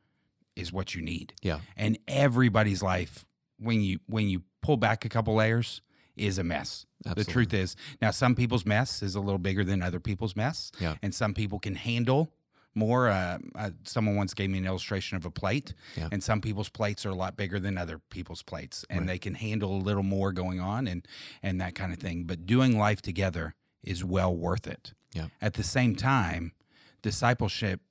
is 0.55 0.73
what 0.73 0.95
you 0.95 1.01
need. 1.01 1.33
Yeah. 1.41 1.59
And 1.75 1.99
everybody's 2.07 2.81
life 2.81 3.25
when 3.59 3.81
you 3.81 3.99
when 4.07 4.27
you 4.27 4.43
pull 4.61 4.77
back 4.77 5.05
a 5.05 5.09
couple 5.09 5.35
layers 5.35 5.81
is 6.15 6.39
a 6.39 6.43
mess. 6.43 6.85
Absolutely. 7.05 7.23
The 7.23 7.31
truth 7.31 7.53
is, 7.53 7.75
now 8.01 8.09
some 8.09 8.33
people's 8.33 8.65
mess 8.65 9.03
is 9.03 9.13
a 9.13 9.19
little 9.19 9.37
bigger 9.37 9.63
than 9.63 9.83
other 9.83 9.99
people's 9.99 10.35
mess. 10.35 10.71
Yeah. 10.79 10.95
And 11.03 11.13
some 11.13 11.35
people 11.35 11.59
can 11.59 11.75
handle 11.75 12.33
more. 12.77 13.09
Uh, 13.09 13.39
uh, 13.55 13.71
someone 13.83 14.15
once 14.15 14.33
gave 14.33 14.49
me 14.49 14.57
an 14.57 14.65
illustration 14.65 15.17
of 15.17 15.25
a 15.25 15.31
plate, 15.31 15.73
yeah. 15.95 16.07
and 16.11 16.23
some 16.23 16.39
people's 16.39 16.69
plates 16.69 17.05
are 17.05 17.09
a 17.09 17.15
lot 17.15 17.35
bigger 17.35 17.59
than 17.59 17.77
other 17.77 17.99
people's 18.09 18.43
plates, 18.43 18.85
and 18.89 18.99
right. 18.99 19.07
they 19.07 19.17
can 19.17 19.35
handle 19.35 19.75
a 19.75 19.81
little 19.81 20.03
more 20.03 20.31
going 20.31 20.59
on 20.59 20.87
and 20.87 21.07
and 21.43 21.59
that 21.59 21.75
kind 21.75 21.91
of 21.91 21.99
thing. 21.99 22.23
But 22.23 22.45
doing 22.45 22.77
life 22.77 23.01
together 23.01 23.55
is 23.83 24.03
well 24.03 24.35
worth 24.35 24.67
it. 24.67 24.93
Yeah. 25.13 25.27
At 25.41 25.55
the 25.55 25.63
same 25.63 25.95
time, 25.95 26.53
discipleship 27.01 27.81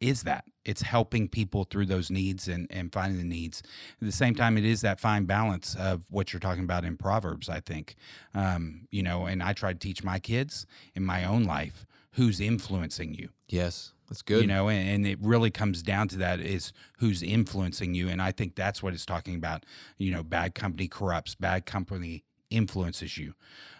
is 0.00 0.24
that 0.24 0.44
it's 0.64 0.82
helping 0.82 1.28
people 1.28 1.64
through 1.64 1.86
those 1.86 2.10
needs 2.10 2.48
and, 2.48 2.66
and 2.70 2.92
finding 2.92 3.18
the 3.18 3.24
needs 3.24 3.62
at 4.00 4.06
the 4.06 4.12
same 4.12 4.34
time 4.34 4.58
it 4.58 4.64
is 4.64 4.80
that 4.80 5.00
fine 5.00 5.24
balance 5.24 5.76
of 5.76 6.02
what 6.10 6.32
you're 6.32 6.40
talking 6.40 6.64
about 6.64 6.84
in 6.84 6.96
proverbs 6.96 7.48
i 7.48 7.60
think 7.60 7.94
um, 8.34 8.86
you 8.90 9.02
know 9.02 9.26
and 9.26 9.42
i 9.42 9.52
try 9.52 9.72
to 9.72 9.78
teach 9.78 10.02
my 10.02 10.18
kids 10.18 10.66
in 10.94 11.04
my 11.04 11.24
own 11.24 11.44
life 11.44 11.86
who's 12.12 12.40
influencing 12.40 13.14
you 13.14 13.28
yes 13.48 13.92
that's 14.12 14.22
good. 14.22 14.42
You 14.42 14.46
know, 14.46 14.68
and, 14.68 14.88
and, 14.88 15.06
it 15.06 15.18
really 15.22 15.50
comes 15.50 15.82
down 15.82 16.06
to 16.08 16.18
that 16.18 16.38
is 16.38 16.72
who's 16.98 17.22
influencing 17.22 17.94
you. 17.94 18.10
And 18.10 18.20
I 18.20 18.30
think 18.30 18.56
that's 18.56 18.82
what 18.82 18.92
it's 18.92 19.06
talking 19.06 19.34
about. 19.36 19.64
You 19.96 20.12
know, 20.12 20.22
bad 20.22 20.54
company 20.54 20.86
corrupts, 20.86 21.34
bad 21.34 21.64
company 21.64 22.24
influences 22.50 23.16
you. 23.16 23.32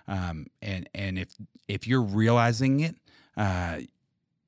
Um, 0.08 0.46
and 0.62 0.88
and 0.94 1.18
if 1.18 1.34
if 1.68 1.86
you're 1.86 2.02
realizing 2.02 2.80
it, 2.80 2.96
uh, 3.36 3.80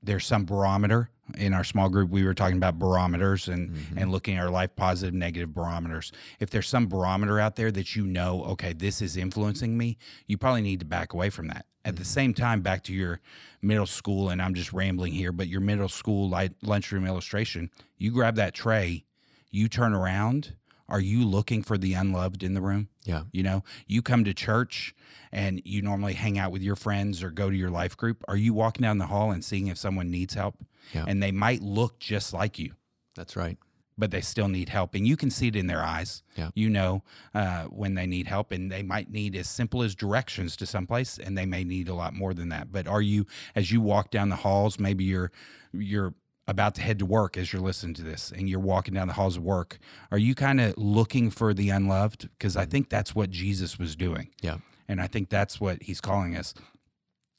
there's 0.05 0.27
some 0.27 0.45
barometer 0.45 1.11
in 1.39 1.55
our 1.55 1.65
small 1.65 1.89
group 1.89 2.11
we 2.11 2.25
were 2.25 2.35
talking 2.35 2.57
about 2.57 2.79
barometers 2.79 3.49
and 3.49 3.71
mm-hmm. 3.71 3.99
and 3.99 4.13
looking 4.13 4.37
at 4.37 4.45
our 4.45 4.51
life 4.51 4.75
positive 4.77 5.15
negative 5.15 5.55
barometers 5.55 6.13
if 6.39 6.51
there's 6.51 6.69
some 6.69 6.87
barometer 6.87 7.41
out 7.41 7.57
there 7.57 7.73
that 7.73 7.97
you 7.97 8.07
know 8.07 8.45
okay 8.45 8.75
this 8.75 9.01
is 9.01 9.17
influencing 9.17 9.79
me 9.79 9.97
you 10.27 10.37
probably 10.37 10.61
need 10.61 10.81
to 10.81 10.85
back 10.85 11.15
away 11.15 11.31
from 11.31 11.49
that 11.49 11.65
at 11.85 11.97
the 11.97 12.05
same 12.05 12.33
time, 12.33 12.63
back 12.63 12.83
to 12.85 12.93
your 12.93 13.21
middle 13.61 13.87
school, 13.87 14.31
and 14.31 14.41
I'm 14.41 14.55
just 14.55 14.73
rambling 14.73 15.13
here, 15.13 15.33
but 15.33 15.49
your 15.49 15.61
middle 15.61 15.89
school 15.89 16.29
light 16.29 16.53
lunchroom 16.63 17.07
illustration, 17.07 17.71
you 17.99 18.11
grab 18.11 18.37
that 18.37 18.55
tray, 18.55 19.05
you 19.51 19.69
turn 19.69 19.93
around, 19.93 20.55
are 20.89 21.01
you 21.01 21.25
looking 21.25 21.63
for 21.63 21.77
the 21.77 21.95
unloved 21.95 22.43
in 22.43 22.55
the 22.55 22.63
room? 22.63 22.89
Yeah. 23.05 23.25
You 23.33 23.43
know, 23.43 23.65
you 23.87 24.03
come 24.03 24.25
to 24.25 24.35
church 24.35 24.95
and 25.31 25.61
you 25.65 25.83
normally 25.83 26.15
hang 26.15 26.39
out 26.39 26.53
with 26.53 26.63
your 26.63 26.77
friends 26.77 27.23
or 27.23 27.31
go 27.31 27.51
to 27.51 27.57
your 27.57 27.71
life 27.71 27.97
group. 27.97 28.23
Are 28.29 28.37
you 28.37 28.55
walking 28.55 28.83
down 28.83 28.99
the 28.99 29.07
hall 29.07 29.31
and 29.31 29.45
seeing 29.45 29.67
if 29.67 29.77
someone 29.79 30.11
needs 30.11 30.35
help? 30.35 30.57
Yeah. 30.93 31.05
And 31.07 31.23
they 31.23 31.33
might 31.33 31.61
look 31.63 31.99
just 31.99 32.33
like 32.33 32.59
you, 32.59 32.73
That's 33.15 33.37
right. 33.37 33.59
but 33.99 34.11
they 34.11 34.21
still 34.21 34.49
need 34.49 34.69
help. 34.71 34.95
And 34.95 35.07
you 35.07 35.17
can 35.17 35.31
see 35.31 35.49
it 35.49 35.57
in 35.57 35.67
their 35.67 35.83
eyes. 35.83 36.23
Yeah. 36.37 36.51
You 36.55 36.71
know 36.71 37.03
uh, 37.35 37.65
when 37.65 37.95
they 37.95 38.07
need 38.07 38.27
help, 38.27 38.53
and 38.53 38.71
they 38.73 38.83
might 38.83 39.11
need 39.11 39.35
as 39.37 39.49
simple 39.49 39.83
as 39.83 39.95
directions 39.95 40.57
to 40.57 40.67
someplace, 40.67 41.19
and 41.19 41.37
they 41.37 41.47
may 41.47 41.65
need 41.65 41.89
a 41.89 41.95
lot 41.95 42.15
more 42.15 42.33
than 42.35 42.49
that. 42.51 42.73
But 42.73 42.87
are 42.87 43.03
you, 43.03 43.27
as 43.55 43.71
you 43.73 43.81
walk 43.81 44.11
down 44.11 44.29
the 44.31 44.37
halls, 44.37 44.79
maybe 44.79 45.05
you're, 45.05 45.31
you're, 45.73 46.15
about 46.47 46.75
to 46.75 46.83
head 46.83 46.99
to 46.99 47.07
work 47.07 47.37
as 47.37 47.53
you're 47.53 47.63
listening 47.63 47.95
to 47.95 48.03
this 48.03 48.31
and 48.31 48.49
you're 48.49 48.61
walking 48.61 48.95
down 48.95 49.09
the 49.09 49.15
halls 49.15 49.37
of 49.37 49.43
work 49.43 49.79
are 50.11 50.19
you 50.19 50.35
kind 50.35 50.61
of 50.61 50.77
looking 50.77 51.31
for 51.31 51.55
the 51.55 51.71
unloved 51.71 52.29
because 52.39 52.57
i 52.57 52.65
think 52.67 52.89
that's 52.91 53.15
what 53.15 53.31
jesus 53.31 53.79
was 53.79 53.97
doing 53.97 54.29
Yeah. 54.43 54.59
and 54.89 55.01
I 55.01 55.07
think 55.07 55.29
that's 55.31 55.59
what 55.61 55.83
he's 55.83 56.01
calling 56.03 56.37
us. 56.37 56.53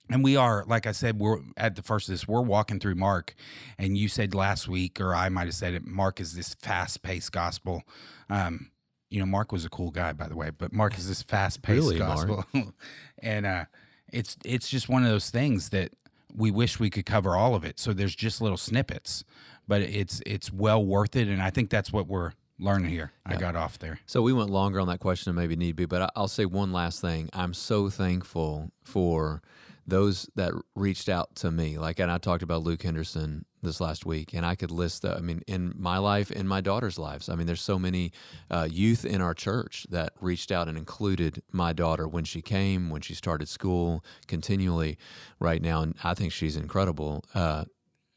And 0.07 0.23
we 0.23 0.35
are, 0.35 0.63
like 0.67 0.85
I 0.85 0.91
said, 0.91 1.19
we're 1.19 1.39
at 1.57 1.75
the 1.75 1.81
first 1.81 2.07
of 2.07 2.13
this, 2.13 2.27
we're 2.27 2.41
walking 2.41 2.79
through 2.79 2.93
Mark. 2.93 3.33
And 3.79 3.97
you 3.97 4.07
said 4.07 4.35
last 4.35 4.67
week, 4.67 5.01
or 5.01 5.15
I 5.15 5.29
might 5.29 5.45
have 5.45 5.55
said 5.55 5.73
it, 5.73 5.83
Mark 5.83 6.19
is 6.19 6.35
this 6.35 6.53
fast 6.53 7.01
paced 7.01 7.31
gospel. 7.31 7.81
Um, 8.29 8.69
you 9.09 9.19
know, 9.19 9.25
Mark 9.25 9.51
was 9.51 9.65
a 9.65 9.69
cool 9.69 9.89
guy, 9.89 10.13
by 10.13 10.27
the 10.27 10.35
way, 10.35 10.51
but 10.55 10.71
Mark 10.71 10.95
is 10.99 11.07
this 11.07 11.23
fast 11.23 11.63
paced 11.63 11.77
Really, 11.87 11.97
gospel. 11.97 12.45
and 13.19 13.47
uh, 13.47 13.65
it's 14.13 14.37
it's 14.45 14.69
just 14.69 14.89
one 14.89 15.03
of 15.03 15.09
those 15.09 15.31
things 15.31 15.69
that 15.69 15.91
we 16.35 16.51
wish 16.51 16.79
we 16.79 16.89
could 16.89 17.05
cover 17.05 17.35
all 17.35 17.55
of 17.55 17.63
it. 17.63 17.79
So 17.79 17.93
there's 17.93 18.15
just 18.15 18.41
little 18.41 18.57
snippets, 18.57 19.23
but 19.67 19.81
it's 19.81 20.21
it's 20.25 20.51
well 20.51 20.83
worth 20.85 21.15
it. 21.15 21.27
And 21.27 21.41
I 21.41 21.49
think 21.49 21.69
that's 21.69 21.91
what 21.91 22.07
we're 22.07 22.33
learning 22.59 22.89
here. 22.89 23.11
I 23.25 23.35
got 23.35 23.55
off 23.55 23.79
there. 23.79 23.99
So 24.05 24.21
we 24.21 24.33
went 24.33 24.49
longer 24.49 24.79
on 24.79 24.87
that 24.87 24.99
question 24.99 25.29
than 25.29 25.41
maybe 25.41 25.55
need 25.55 25.75
be, 25.75 25.85
but 25.85 26.11
I'll 26.15 26.27
say 26.27 26.45
one 26.45 26.71
last 26.71 27.01
thing. 27.01 27.29
I'm 27.33 27.53
so 27.53 27.89
thankful 27.89 28.71
for 28.83 29.41
those 29.87 30.29
that 30.35 30.53
reached 30.75 31.09
out 31.09 31.35
to 31.35 31.51
me. 31.51 31.77
Like, 31.77 31.99
and 31.99 32.11
I 32.11 32.17
talked 32.17 32.43
about 32.43 32.63
Luke 32.63 32.81
Henderson 32.83 33.45
this 33.65 33.81
last 33.81 34.05
week, 34.05 34.33
and 34.33 34.45
I 34.45 34.55
could 34.55 34.71
list. 34.71 35.01
The, 35.01 35.15
I 35.15 35.19
mean, 35.19 35.41
in 35.47 35.73
my 35.77 35.97
life, 35.97 36.31
in 36.31 36.47
my 36.47 36.61
daughter's 36.61 36.97
lives. 36.97 37.29
I 37.29 37.35
mean, 37.35 37.47
there's 37.47 37.61
so 37.61 37.77
many 37.77 38.11
uh, 38.49 38.67
youth 38.69 39.03
in 39.05 39.21
our 39.21 39.33
church 39.33 39.85
that 39.89 40.13
reached 40.21 40.51
out 40.51 40.67
and 40.67 40.77
included 40.77 41.41
my 41.51 41.73
daughter 41.73 42.07
when 42.07 42.23
she 42.23 42.41
came, 42.41 42.89
when 42.89 43.01
she 43.01 43.13
started 43.13 43.49
school, 43.49 44.03
continually 44.27 44.97
right 45.39 45.61
now, 45.61 45.81
and 45.81 45.95
I 46.03 46.13
think 46.13 46.31
she's 46.31 46.55
incredible. 46.55 47.23
Uh, 47.33 47.65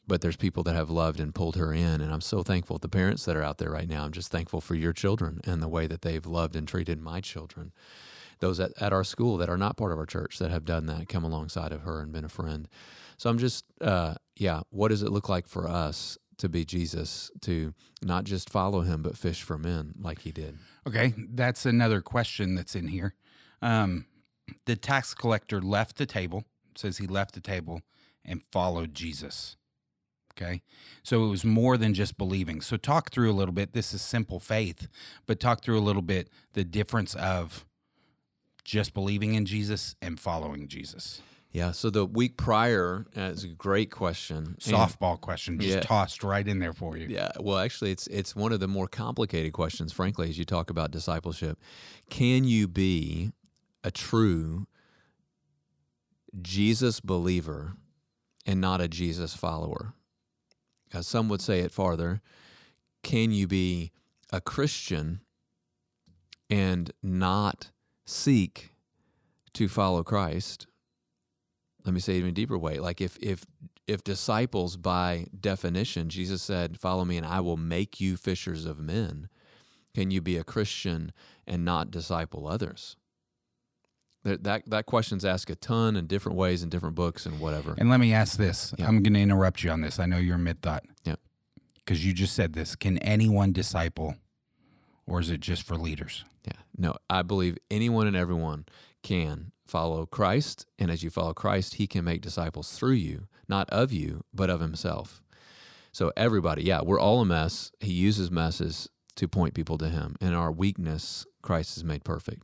but 0.08 0.22
there's 0.22 0.36
people 0.36 0.62
that 0.62 0.74
have 0.74 0.88
loved 0.88 1.20
and 1.20 1.34
pulled 1.34 1.56
her 1.56 1.72
in 1.72 2.00
and 2.00 2.12
i'm 2.12 2.20
so 2.22 2.42
thankful 2.42 2.78
the 2.78 2.88
parents 2.88 3.24
that 3.26 3.36
are 3.36 3.42
out 3.42 3.58
there 3.58 3.70
right 3.70 3.88
now 3.88 4.04
i'm 4.04 4.12
just 4.12 4.32
thankful 4.32 4.60
for 4.60 4.74
your 4.74 4.92
children 4.92 5.40
and 5.44 5.62
the 5.62 5.68
way 5.68 5.86
that 5.86 6.02
they've 6.02 6.26
loved 6.26 6.56
and 6.56 6.66
treated 6.66 6.98
my 6.98 7.20
children 7.20 7.72
those 8.40 8.58
at, 8.58 8.72
at 8.80 8.92
our 8.92 9.04
school 9.04 9.36
that 9.36 9.50
are 9.50 9.56
not 9.58 9.76
part 9.76 9.92
of 9.92 9.98
our 9.98 10.06
church 10.06 10.38
that 10.38 10.50
have 10.50 10.64
done 10.64 10.86
that 10.86 11.08
come 11.08 11.24
alongside 11.24 11.72
of 11.72 11.82
her 11.82 12.00
and 12.00 12.10
been 12.10 12.24
a 12.24 12.28
friend 12.28 12.68
so 13.18 13.28
i'm 13.28 13.38
just 13.38 13.66
uh, 13.82 14.14
yeah 14.36 14.62
what 14.70 14.88
does 14.88 15.02
it 15.02 15.10
look 15.12 15.28
like 15.28 15.46
for 15.46 15.68
us 15.68 16.16
to 16.38 16.48
be 16.48 16.64
jesus 16.64 17.30
to 17.42 17.74
not 18.02 18.24
just 18.24 18.48
follow 18.48 18.80
him 18.80 19.02
but 19.02 19.16
fish 19.18 19.42
for 19.42 19.58
men 19.58 19.92
like 20.00 20.20
he 20.20 20.32
did 20.32 20.56
Okay, 20.88 21.12
that's 21.34 21.66
another 21.66 22.00
question 22.00 22.54
that's 22.54 22.74
in 22.74 22.88
here. 22.88 23.14
Um, 23.60 24.06
the 24.64 24.74
tax 24.74 25.12
collector 25.12 25.60
left 25.60 25.98
the 25.98 26.06
table. 26.06 26.44
Says 26.76 26.96
he 26.96 27.06
left 27.06 27.34
the 27.34 27.42
table 27.42 27.82
and 28.24 28.40
followed 28.50 28.94
Jesus. 28.94 29.58
Okay, 30.32 30.62
so 31.02 31.24
it 31.26 31.28
was 31.28 31.44
more 31.44 31.76
than 31.76 31.92
just 31.92 32.16
believing. 32.16 32.62
So 32.62 32.78
talk 32.78 33.10
through 33.10 33.30
a 33.30 33.34
little 33.34 33.52
bit. 33.52 33.74
This 33.74 33.92
is 33.92 34.00
simple 34.00 34.40
faith, 34.40 34.88
but 35.26 35.40
talk 35.40 35.62
through 35.62 35.78
a 35.78 35.80
little 35.80 36.00
bit 36.00 36.30
the 36.54 36.64
difference 36.64 37.14
of 37.16 37.66
just 38.64 38.94
believing 38.94 39.34
in 39.34 39.44
Jesus 39.44 39.94
and 40.00 40.18
following 40.18 40.68
Jesus. 40.68 41.20
Yeah 41.50 41.72
so 41.72 41.90
the 41.90 42.04
week 42.04 42.36
prior 42.36 43.06
uh, 43.16 43.22
it's 43.32 43.44
a 43.44 43.48
great 43.48 43.90
question 43.90 44.36
And- 44.46 44.56
Softball 44.60 45.20
question 45.20 45.58
just 45.58 45.74
Yeah. 45.74 45.80
tossed 45.80 46.22
right 46.22 46.46
in 46.46 46.58
there 46.58 46.72
for 46.72 46.96
you. 46.96 47.06
Yeah, 47.08 47.30
well, 47.40 47.58
actually, 47.58 47.90
it's 47.92 48.06
it's 48.08 48.36
one 48.36 48.52
of 48.52 48.60
the 48.60 48.68
more 48.68 48.86
complicated 48.88 49.52
questions, 49.52 49.92
frankly, 49.92 50.28
as 50.28 50.38
you 50.38 50.44
talk 50.44 50.70
about 50.70 50.90
discipleship. 50.90 51.58
Can 52.10 52.44
you 52.44 52.68
be 52.68 53.32
a 53.82 53.90
true 53.90 54.66
Jesus 56.40 57.00
believer 57.00 57.74
and 58.46 58.60
not 58.60 58.80
a 58.80 58.88
Jesus 58.88 59.34
follower? 59.34 59.94
As 60.92 61.06
some 61.06 61.28
would 61.28 61.40
say 61.40 61.60
it 61.60 61.72
farther, 61.72 62.20
can 63.02 63.30
you 63.32 63.46
be 63.46 63.92
a 64.32 64.40
Christian 64.40 65.20
and 66.50 66.90
not 67.02 67.70
seek 68.06 68.70
to 69.54 69.68
follow 69.68 70.02
Christ? 70.02 70.66
Let 71.88 71.94
me 71.94 72.00
say 72.00 72.18
it 72.18 72.22
in 72.22 72.28
a 72.28 72.32
deeper 72.32 72.58
way. 72.58 72.80
Like 72.80 73.00
if 73.00 73.16
if 73.22 73.46
if 73.86 74.04
disciples 74.04 74.76
by 74.76 75.24
definition 75.40 76.10
jesus 76.10 76.42
said 76.42 76.78
follow 76.78 77.06
me 77.06 77.16
and 77.16 77.24
i 77.24 77.40
will 77.40 77.56
make 77.56 77.98
you 78.02 78.18
fishers 78.18 78.66
of 78.66 78.78
men 78.78 79.30
can 79.94 80.10
you 80.10 80.20
be 80.20 80.36
a 80.36 80.44
christian 80.44 81.10
and 81.46 81.64
not 81.64 81.90
disciple 81.90 82.46
others 82.46 82.96
that 84.24 84.44
that, 84.44 84.68
that 84.68 84.84
question's 84.84 85.24
asked 85.24 85.48
a 85.48 85.54
ton 85.54 85.96
in 85.96 86.06
different 86.06 86.36
ways 86.36 86.62
in 86.62 86.68
different 86.68 86.96
books 86.96 87.24
and 87.24 87.40
whatever 87.40 87.74
And 87.78 87.88
let 87.88 87.98
me 87.98 88.12
ask 88.12 88.36
this. 88.36 88.74
Yeah. 88.76 88.88
I'm 88.88 89.02
going 89.02 89.14
to 89.14 89.20
interrupt 89.20 89.64
you 89.64 89.70
on 89.70 89.80
this. 89.80 89.98
I 89.98 90.04
know 90.04 90.18
you're 90.18 90.36
mid 90.36 90.60
thought. 90.60 90.84
Yeah. 91.04 91.14
Because 91.76 92.04
you 92.04 92.12
just 92.12 92.34
said 92.34 92.52
this. 92.52 92.76
Can 92.76 92.98
anyone 92.98 93.52
disciple, 93.52 94.16
or 95.06 95.20
is 95.20 95.30
it 95.30 95.40
just 95.40 95.62
for 95.62 95.76
leaders? 95.76 96.24
yeah 96.44 96.60
no 96.76 96.94
i 97.10 97.22
believe 97.22 97.56
anyone 97.70 98.06
and 98.06 98.16
everyone 98.16 98.64
can 99.02 99.52
follow 99.68 100.06
christ 100.06 100.66
and 100.78 100.90
as 100.90 101.02
you 101.02 101.10
follow 101.10 101.34
christ 101.34 101.74
he 101.74 101.86
can 101.86 102.04
make 102.04 102.22
disciples 102.22 102.72
through 102.72 102.92
you 102.92 103.28
not 103.48 103.68
of 103.70 103.92
you 103.92 104.24
but 104.32 104.50
of 104.50 104.60
himself. 104.60 105.22
So 105.92 106.12
everybody 106.16 106.62
yeah 106.62 106.82
we're 106.82 107.00
all 107.00 107.20
a 107.20 107.24
mess. 107.24 107.72
He 107.80 107.92
uses 107.92 108.30
messes 108.30 108.88
to 109.16 109.26
point 109.26 109.54
people 109.54 109.78
to 109.78 109.88
him. 109.88 110.16
In 110.20 110.34
our 110.34 110.52
weakness 110.52 111.26
christ 111.42 111.76
is 111.76 111.84
made 111.84 112.04
perfect. 112.04 112.42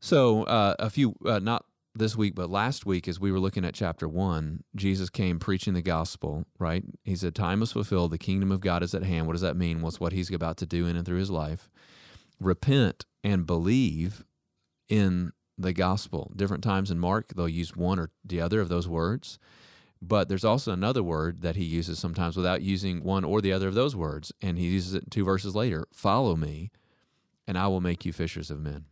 So 0.00 0.44
uh, 0.44 0.74
a 0.78 0.90
few 0.90 1.14
uh, 1.24 1.38
not 1.38 1.64
this 1.94 2.16
week 2.16 2.34
but 2.34 2.50
last 2.50 2.84
week 2.84 3.08
as 3.08 3.18
we 3.18 3.32
were 3.32 3.40
looking 3.40 3.64
at 3.64 3.72
chapter 3.72 4.06
one 4.06 4.62
jesus 4.74 5.08
came 5.08 5.38
preaching 5.38 5.72
the 5.72 5.80
gospel 5.80 6.44
right? 6.58 6.84
He 7.04 7.16
said 7.16 7.34
time 7.34 7.62
is 7.62 7.72
fulfilled. 7.72 8.10
The 8.10 8.18
kingdom 8.18 8.52
of 8.52 8.60
god 8.60 8.82
is 8.82 8.94
at 8.94 9.04
hand. 9.04 9.26
What 9.26 9.32
does 9.32 9.42
that 9.42 9.56
mean? 9.56 9.80
What's 9.80 10.00
what 10.00 10.12
he's 10.12 10.30
about 10.32 10.58
to 10.58 10.66
do 10.66 10.86
in 10.86 10.96
and 10.96 11.06
through 11.06 11.18
his 11.18 11.30
life? 11.30 11.70
Repent 12.38 13.06
and 13.24 13.46
believe 13.46 14.24
in 14.88 15.32
the 15.58 15.72
gospel. 15.72 16.32
Different 16.36 16.64
times 16.64 16.90
in 16.90 16.98
Mark, 16.98 17.34
they'll 17.34 17.48
use 17.48 17.76
one 17.76 17.98
or 17.98 18.10
the 18.24 18.40
other 18.40 18.60
of 18.60 18.68
those 18.68 18.88
words. 18.88 19.38
But 20.02 20.28
there's 20.28 20.44
also 20.44 20.72
another 20.72 21.02
word 21.02 21.40
that 21.40 21.56
he 21.56 21.64
uses 21.64 21.98
sometimes 21.98 22.36
without 22.36 22.62
using 22.62 23.02
one 23.02 23.24
or 23.24 23.40
the 23.40 23.52
other 23.52 23.68
of 23.68 23.74
those 23.74 23.96
words. 23.96 24.32
And 24.42 24.58
he 24.58 24.66
uses 24.66 24.94
it 24.94 25.10
two 25.10 25.24
verses 25.24 25.54
later 25.54 25.86
Follow 25.92 26.36
me, 26.36 26.70
and 27.46 27.56
I 27.56 27.68
will 27.68 27.80
make 27.80 28.04
you 28.04 28.12
fishers 28.12 28.50
of 28.50 28.60
men. 28.60 28.84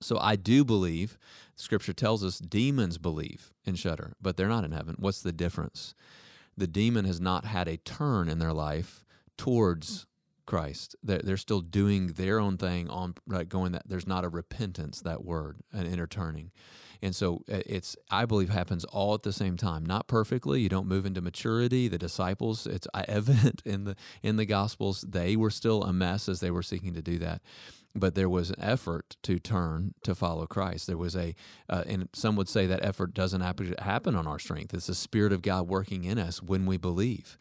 So 0.00 0.18
I 0.18 0.36
do 0.36 0.64
believe, 0.64 1.16
scripture 1.54 1.92
tells 1.92 2.24
us 2.24 2.38
demons 2.38 2.98
believe 2.98 3.52
and 3.64 3.78
shudder, 3.78 4.14
but 4.20 4.36
they're 4.36 4.48
not 4.48 4.64
in 4.64 4.72
heaven. 4.72 4.96
What's 4.98 5.22
the 5.22 5.32
difference? 5.32 5.94
The 6.56 6.66
demon 6.66 7.04
has 7.04 7.20
not 7.20 7.44
had 7.44 7.68
a 7.68 7.76
turn 7.78 8.28
in 8.28 8.38
their 8.38 8.52
life 8.52 9.04
towards 9.38 10.06
Christ. 10.46 10.96
They're, 11.02 11.20
they're 11.22 11.36
still 11.36 11.60
doing 11.60 12.08
their 12.08 12.38
own 12.38 12.56
thing 12.56 12.88
on 12.88 13.14
right, 13.26 13.48
going 13.48 13.72
that 13.72 13.88
there's 13.88 14.06
not 14.06 14.24
a 14.24 14.28
repentance, 14.28 15.00
that 15.02 15.24
word, 15.24 15.58
an 15.72 15.86
inner 15.86 16.06
turning. 16.06 16.50
And 17.02 17.16
so 17.16 17.42
uh, 17.52 17.58
it's, 17.66 17.96
I 18.10 18.24
believe, 18.26 18.48
happens 18.48 18.84
all 18.84 19.14
at 19.14 19.24
the 19.24 19.32
same 19.32 19.56
time. 19.56 19.84
Not 19.84 20.06
perfectly. 20.06 20.60
You 20.60 20.68
don't 20.68 20.86
move 20.86 21.04
into 21.04 21.20
maturity. 21.20 21.88
The 21.88 21.98
disciples, 21.98 22.66
it's 22.66 22.86
uh, 22.94 23.02
evident 23.08 23.62
in 23.64 23.84
the 23.84 23.96
in 24.22 24.36
the 24.36 24.46
Gospels, 24.46 25.02
they 25.02 25.36
were 25.36 25.50
still 25.50 25.82
a 25.82 25.92
mess 25.92 26.28
as 26.28 26.40
they 26.40 26.50
were 26.50 26.62
seeking 26.62 26.94
to 26.94 27.02
do 27.02 27.18
that. 27.18 27.42
But 27.94 28.14
there 28.14 28.28
was 28.28 28.48
an 28.48 28.60
effort 28.60 29.16
to 29.24 29.38
turn 29.38 29.92
to 30.04 30.14
follow 30.14 30.46
Christ. 30.46 30.86
There 30.86 30.96
was 30.96 31.14
a, 31.14 31.34
uh, 31.68 31.84
and 31.86 32.08
some 32.14 32.36
would 32.36 32.48
say 32.48 32.66
that 32.66 32.82
effort 32.82 33.12
doesn't 33.12 33.42
happen 33.42 34.14
on 34.14 34.26
our 34.26 34.38
strength. 34.38 34.72
It's 34.72 34.86
the 34.86 34.94
Spirit 34.94 35.30
of 35.30 35.42
God 35.42 35.68
working 35.68 36.04
in 36.04 36.18
us 36.18 36.42
when 36.42 36.64
we 36.64 36.78
believe 36.78 37.36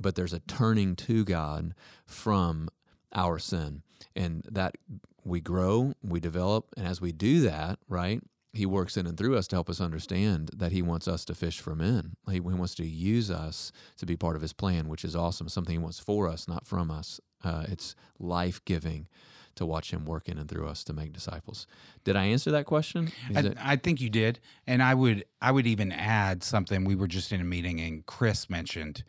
but 0.00 0.14
there's 0.14 0.32
a 0.32 0.40
turning 0.40 0.96
to 0.96 1.24
God 1.24 1.74
from 2.04 2.68
our 3.14 3.38
sin. 3.38 3.82
And 4.14 4.44
that 4.50 4.76
we 5.24 5.40
grow, 5.40 5.92
we 6.02 6.20
develop, 6.20 6.68
and 6.76 6.86
as 6.86 7.00
we 7.00 7.12
do 7.12 7.40
that, 7.40 7.78
right, 7.88 8.20
He 8.52 8.66
works 8.66 8.96
in 8.96 9.06
and 9.06 9.16
through 9.18 9.36
us 9.36 9.46
to 9.48 9.56
help 9.56 9.68
us 9.70 9.80
understand 9.80 10.50
that 10.56 10.72
He 10.72 10.82
wants 10.82 11.08
us 11.08 11.24
to 11.26 11.34
fish 11.34 11.60
for 11.60 11.74
men. 11.74 12.16
He, 12.26 12.34
he 12.34 12.40
wants 12.40 12.74
to 12.76 12.86
use 12.86 13.30
us 13.30 13.72
to 13.98 14.06
be 14.06 14.16
part 14.16 14.36
of 14.36 14.42
His 14.42 14.52
plan, 14.52 14.88
which 14.88 15.04
is 15.04 15.16
awesome. 15.16 15.48
Something 15.48 15.74
He 15.74 15.78
wants 15.78 15.98
for 15.98 16.28
us, 16.28 16.46
not 16.48 16.66
from 16.66 16.90
us. 16.90 17.20
Uh, 17.44 17.64
it's 17.68 17.94
life 18.18 18.64
giving 18.64 19.08
to 19.56 19.64
watch 19.66 19.90
Him 19.90 20.04
work 20.04 20.28
in 20.28 20.36
and 20.38 20.48
through 20.48 20.68
us 20.68 20.84
to 20.84 20.92
make 20.92 21.12
disciples. 21.12 21.66
Did 22.04 22.14
I 22.16 22.24
answer 22.26 22.50
that 22.50 22.66
question? 22.66 23.10
I, 23.34 23.40
it- 23.40 23.56
I 23.60 23.76
think 23.76 24.00
you 24.00 24.10
did, 24.10 24.38
and 24.66 24.82
I 24.82 24.94
would 24.94 25.24
I 25.40 25.50
would 25.52 25.66
even 25.66 25.90
add 25.92 26.42
something. 26.44 26.84
We 26.84 26.94
were 26.94 27.08
just 27.08 27.32
in 27.32 27.40
a 27.40 27.44
meeting, 27.44 27.80
and 27.80 28.04
Chris 28.06 28.48
mentioned 28.50 29.02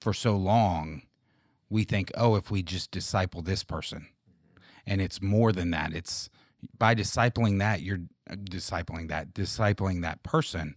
for 0.00 0.12
so 0.12 0.36
long 0.36 1.02
we 1.68 1.84
think, 1.84 2.10
oh, 2.16 2.34
if 2.34 2.50
we 2.50 2.62
just 2.62 2.90
disciple 2.90 3.42
this 3.42 3.62
person, 3.62 4.08
and 4.86 5.00
it's 5.00 5.22
more 5.22 5.52
than 5.52 5.70
that. 5.70 5.92
It's 5.94 6.28
by 6.78 6.94
discipling 6.94 7.58
that 7.60 7.80
you're 7.82 8.00
uh, 8.28 8.34
discipling 8.34 9.08
that 9.08 9.32
discipling 9.34 10.02
that 10.02 10.22
person, 10.22 10.74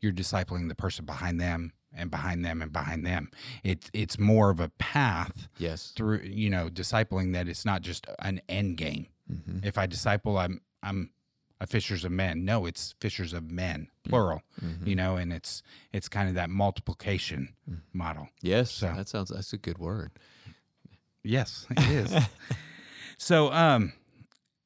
you're 0.00 0.12
discipling 0.12 0.68
the 0.68 0.74
person 0.76 1.04
behind 1.04 1.40
them 1.40 1.72
and 1.92 2.10
behind 2.10 2.44
them 2.44 2.62
and 2.62 2.72
behind 2.72 3.04
them. 3.04 3.30
It's 3.64 3.90
it's 3.92 4.18
more 4.18 4.50
of 4.50 4.60
a 4.60 4.68
path 4.78 5.48
Yes. 5.58 5.92
through 5.96 6.20
you 6.20 6.50
know 6.50 6.68
discipling 6.68 7.32
that 7.32 7.48
it's 7.48 7.64
not 7.64 7.82
just 7.82 8.06
an 8.20 8.40
end 8.48 8.76
game. 8.76 9.06
Mm-hmm. 9.32 9.66
If 9.66 9.76
I 9.76 9.86
disciple, 9.86 10.38
I'm 10.38 10.60
I'm 10.82 11.10
a 11.60 11.66
fishers 11.66 12.04
of 12.04 12.12
men. 12.12 12.44
No, 12.44 12.66
it's 12.66 12.94
fishers 13.00 13.32
of 13.32 13.50
men, 13.50 13.88
plural. 14.04 14.42
Mm-hmm. 14.64 14.86
You 14.88 14.96
know, 14.96 15.16
and 15.16 15.32
it's 15.32 15.62
it's 15.92 16.08
kind 16.08 16.28
of 16.28 16.34
that 16.36 16.50
multiplication 16.50 17.54
Mm. 17.70 17.80
model. 17.92 18.28
Yes. 18.42 18.70
So- 18.70 18.92
That 18.96 19.08
sounds. 19.08 19.30
That's 19.30 19.52
a 19.52 19.58
good 19.58 19.78
word. 19.78 20.12
Yes, 21.24 21.66
it 21.70 21.88
is. 21.90 22.14
so, 23.18 23.52
um, 23.52 23.92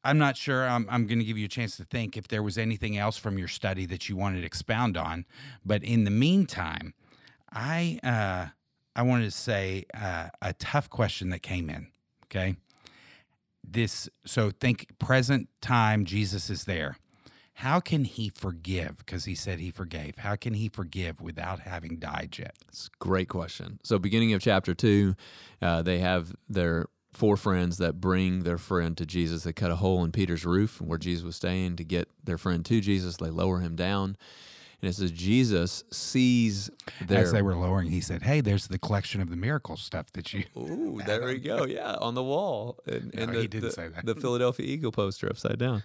I'm 0.05 0.19
not 0.19 0.37
sure. 0.37 0.69
I'm, 0.69 0.87
I'm 0.91 1.07
going 1.07 1.19
to 1.19 1.25
give 1.25 1.39
you 1.39 1.47
a 1.47 1.49
chance 1.49 1.77
to 1.77 1.85
think 1.85 2.17
if 2.17 2.29
there 2.29 2.43
was 2.43 2.59
anything 2.59 2.97
else 2.99 3.17
from 3.17 3.39
your 3.39 3.49
study 3.49 3.87
that 3.87 4.09
you 4.09 4.17
wanted 4.17 4.41
to 4.41 4.47
expound 4.47 4.97
on. 4.97 5.25
But 5.65 5.83
in 5.85 6.05
the 6.05 6.11
meantime, 6.11 6.95
I 7.51 7.99
uh, 8.03 8.49
I 8.95 9.03
wanted 9.03 9.25
to 9.25 9.31
say 9.31 9.85
uh, 9.95 10.29
a 10.43 10.53
tough 10.55 10.91
question 10.91 11.31
that 11.31 11.43
came 11.43 11.71
in. 11.71 11.89
Okay, 12.27 12.57
this. 13.65 14.09
So 14.25 14.51
think 14.51 14.87
present 14.99 15.49
time. 15.61 16.05
Jesus 16.05 16.51
is 16.51 16.65
there. 16.65 16.97
How 17.55 17.81
can 17.81 18.05
he 18.05 18.31
forgive? 18.31 18.99
Because 18.99 19.25
he 19.27 19.35
said 19.35 19.61
he 19.61 19.71
forgave. 19.71 20.17
How 20.19 20.37
can 20.37 20.55
he 20.55 20.69
forgive 20.69 21.21
without 21.21 21.61
having 21.61 21.99
died 21.99 22.35
yet? 22.39 22.57
It's 22.69 22.87
a 22.87 22.99
great 22.99 23.29
question. 23.29 23.79
So, 23.83 23.99
beginning 23.99 24.33
of 24.33 24.41
chapter 24.41 24.75
two, 24.75 25.15
uh, 25.61 25.83
they 25.83 25.99
have 25.99 26.35
their 26.49 26.87
four 27.13 27.37
friends 27.37 27.77
that 27.77 28.01
bring 28.01 28.41
their 28.41 28.59
friend 28.59 28.97
to 28.97 29.07
Jesus. 29.07 29.45
They 29.45 29.53
cut 29.53 29.71
a 29.71 29.77
hole 29.77 30.03
in 30.03 30.13
Peter's 30.13 30.47
roof 30.47 30.81
where 30.81 30.99
Jesus 30.99 31.25
was 31.25 31.37
staying 31.37 31.77
to 31.77 31.85
get 31.85 32.09
their 32.25 32.39
friend 32.39 32.65
to 32.65 32.81
Jesus. 32.81 33.19
They 33.19 33.31
lower 33.31 33.61
him 33.61 33.77
down. 33.77 34.17
And 34.83 34.91
it 34.91 34.95
says 34.95 35.13
Jesus 35.13 35.85
sees 35.93 36.69
their. 37.01 37.21
As 37.21 37.31
they 37.33 37.41
were 37.41 37.55
lowering, 37.55 37.89
he 37.91 38.01
said, 38.01 38.23
"Hey, 38.23 38.41
there's 38.41 38.67
the 38.67 38.79
collection 38.81 39.21
of 39.21 39.31
the 39.31 39.37
miracle 39.37 39.77
stuff 39.77 40.13
that 40.15 40.33
you." 40.33 40.45
Ooh, 40.57 41.01
there 41.07 41.25
we 41.25 41.39
go. 41.39 41.65
Yeah, 41.65 41.95
on 42.01 42.15
the 42.17 42.23
wall. 42.23 42.79
And, 42.87 43.15
No, 43.15 43.23
and 43.23 43.35
he 43.35 43.43
the, 43.43 43.49
didn't 43.49 43.65
the- 43.69 43.71
say 43.73 43.89
that. 43.89 44.05
The 44.05 44.15
Philadelphia 44.21 44.67
Eagle 44.67 44.91
poster 44.91 45.29
upside 45.29 45.59
down. 45.59 45.85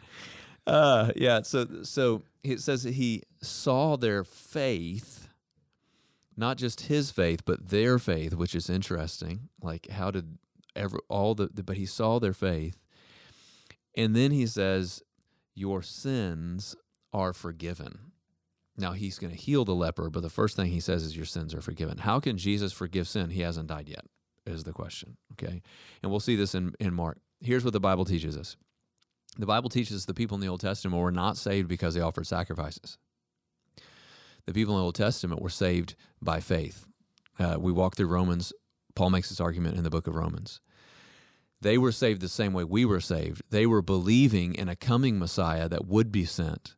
Uh, 0.66 1.12
yeah. 1.16 1.44
So 1.44 1.68
so 1.84 2.24
it 2.44 2.60
says 2.60 2.84
that 2.84 2.96
he 2.96 3.22
saw 3.42 3.98
their 3.98 4.24
faith, 4.24 5.30
not 6.36 6.58
just 6.58 6.82
his 6.82 7.12
faith, 7.12 7.42
but 7.46 7.70
their 7.70 8.00
faith, 8.00 8.34
which 8.34 8.56
is 8.56 8.68
interesting. 8.68 9.50
Like 9.62 9.90
how 9.90 10.10
did 10.10 10.40
ever 10.76 10.98
all 11.08 11.36
the, 11.36 11.48
the 11.54 11.62
but 11.64 11.78
he 11.78 11.86
saw 11.86 12.20
their 12.20 12.34
faith, 12.34 12.78
and 13.96 14.16
then 14.16 14.32
he 14.32 14.48
says, 14.48 15.04
"Your 15.54 15.84
sins 15.84 16.76
are 17.14 17.32
forgiven." 17.32 18.00
Now 18.78 18.92
he's 18.92 19.18
going 19.18 19.34
to 19.34 19.40
heal 19.40 19.66
the 19.66 19.74
leper, 19.74 20.10
but 20.10 20.22
the 20.22 20.30
first 20.30 20.56
thing 20.56 20.68
he 20.68 20.80
says 20.80 21.04
is, 21.04 21.16
Your 21.16 21.26
sins 21.26 21.54
are 21.56 21.62
forgiven. 21.62 22.00
How 22.00 22.20
can 22.20 22.38
Jesus 22.38 22.72
forgive 22.72 23.08
sin? 23.08 23.32
He 23.32 23.42
hasn't 23.42 23.68
died 23.68 23.90
yet, 23.90 24.06
is 24.46 24.64
the 24.64 24.74
question. 24.74 25.18
Okay. 25.34 25.62
And 26.04 26.12
we'll 26.12 26.20
see 26.20 26.36
this 26.36 26.54
in, 26.54 26.74
in 26.80 26.94
Mark. 26.94 27.18
Here's 27.42 27.64
what 27.64 27.74
the 27.74 27.80
Bible 27.80 28.06
teaches 28.06 28.38
us 28.38 28.56
the 29.38 29.46
Bible 29.46 29.70
teaches 29.70 30.06
the 30.06 30.14
people 30.14 30.36
in 30.36 30.42
the 30.42 30.48
Old 30.48 30.62
Testament 30.62 31.02
were 31.02 31.12
not 31.12 31.38
saved 31.38 31.68
because 31.68 31.94
they 31.94 32.02
offered 32.02 32.28
sacrifices. 32.28 32.98
The 34.46 34.54
people 34.54 34.76
in 34.76 34.80
the 34.80 34.86
Old 34.86 34.96
Testament 34.96 35.42
were 35.42 35.50
saved 35.50 35.96
by 36.22 36.40
faith. 36.40 36.88
Uh, 37.38 37.58
we 37.60 37.72
walk 37.72 37.96
through 37.96 38.08
Romans. 38.08 38.54
Paul 38.96 39.10
makes 39.12 39.30
this 39.30 39.42
argument 39.42 39.78
in 39.78 39.84
the 39.84 39.90
book 39.90 40.08
of 40.08 40.16
Romans. 40.16 40.62
They 41.62 41.78
were 41.78 41.92
saved 41.92 42.22
the 42.22 42.30
same 42.30 42.54
way 42.54 42.64
we 42.64 42.86
were 42.86 43.02
saved. 43.02 43.42
They 43.50 43.66
were 43.66 43.82
believing 43.82 44.56
in 44.56 44.70
a 44.70 44.76
coming 44.76 45.20
Messiah 45.20 45.68
that 45.70 45.86
would 45.86 46.12
be 46.12 46.26
sent. 46.26 46.76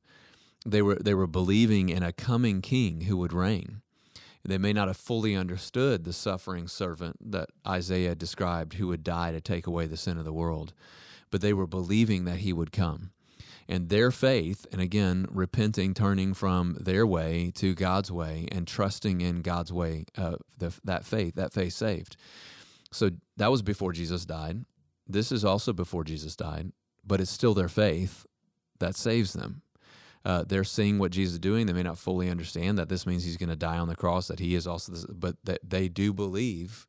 They 0.65 0.81
were 0.81 0.95
they 0.95 1.13
were 1.13 1.27
believing 1.27 1.89
in 1.89 2.03
a 2.03 2.13
coming 2.13 2.61
king 2.61 3.01
who 3.01 3.17
would 3.17 3.33
reign. 3.33 3.81
They 4.43 4.57
may 4.57 4.73
not 4.73 4.87
have 4.87 4.97
fully 4.97 5.35
understood 5.35 6.03
the 6.03 6.13
suffering 6.13 6.67
servant 6.67 7.31
that 7.31 7.49
Isaiah 7.67 8.15
described 8.15 8.73
who 8.73 8.87
would 8.87 9.03
die 9.03 9.31
to 9.31 9.41
take 9.41 9.67
away 9.67 9.85
the 9.85 9.97
sin 9.97 10.17
of 10.17 10.25
the 10.25 10.33
world, 10.33 10.73
but 11.29 11.41
they 11.41 11.53
were 11.53 11.67
believing 11.67 12.25
that 12.25 12.37
he 12.37 12.51
would 12.51 12.71
come. 12.71 13.11
And 13.67 13.89
their 13.89 14.09
faith, 14.09 14.65
and 14.71 14.81
again, 14.81 15.27
repenting, 15.29 15.93
turning 15.93 16.33
from 16.33 16.77
their 16.79 17.05
way 17.05 17.51
to 17.55 17.75
God's 17.75 18.11
way, 18.11 18.47
and 18.51 18.67
trusting 18.67 19.21
in 19.21 19.43
God's 19.43 19.71
way, 19.71 20.05
uh, 20.17 20.37
the, 20.57 20.73
that 20.83 21.05
faith, 21.05 21.35
that 21.35 21.53
faith 21.53 21.73
saved. 21.73 22.17
So 22.91 23.11
that 23.37 23.51
was 23.51 23.61
before 23.61 23.93
Jesus 23.93 24.25
died. 24.25 24.65
This 25.07 25.31
is 25.31 25.45
also 25.45 25.73
before 25.73 26.03
Jesus 26.03 26.35
died, 26.35 26.71
but 27.05 27.21
it's 27.21 27.29
still 27.29 27.53
their 27.53 27.69
faith 27.69 28.25
that 28.79 28.95
saves 28.95 29.33
them. 29.33 29.61
Uh, 30.25 30.43
they're 30.45 30.63
seeing 30.63 30.99
what 30.99 31.12
Jesus 31.12 31.34
is 31.34 31.39
doing. 31.39 31.65
They 31.65 31.73
may 31.73 31.84
not 31.84 31.97
fully 31.97 32.29
understand 32.29 32.77
that 32.77 32.89
this 32.89 33.08
means 33.08 33.23
he's 33.23 33.38
going 33.38 33.49
to 33.49 33.55
die 33.55 33.77
on 33.77 33.88
the 33.88 33.95
cross, 33.95 34.27
that 34.27 34.39
he 34.39 34.55
is 34.55 34.67
also, 34.67 34.91
this, 34.91 35.05
but 35.05 35.38
that 35.45 35.60
they 35.67 35.88
do 35.88 36.13
believe 36.13 36.88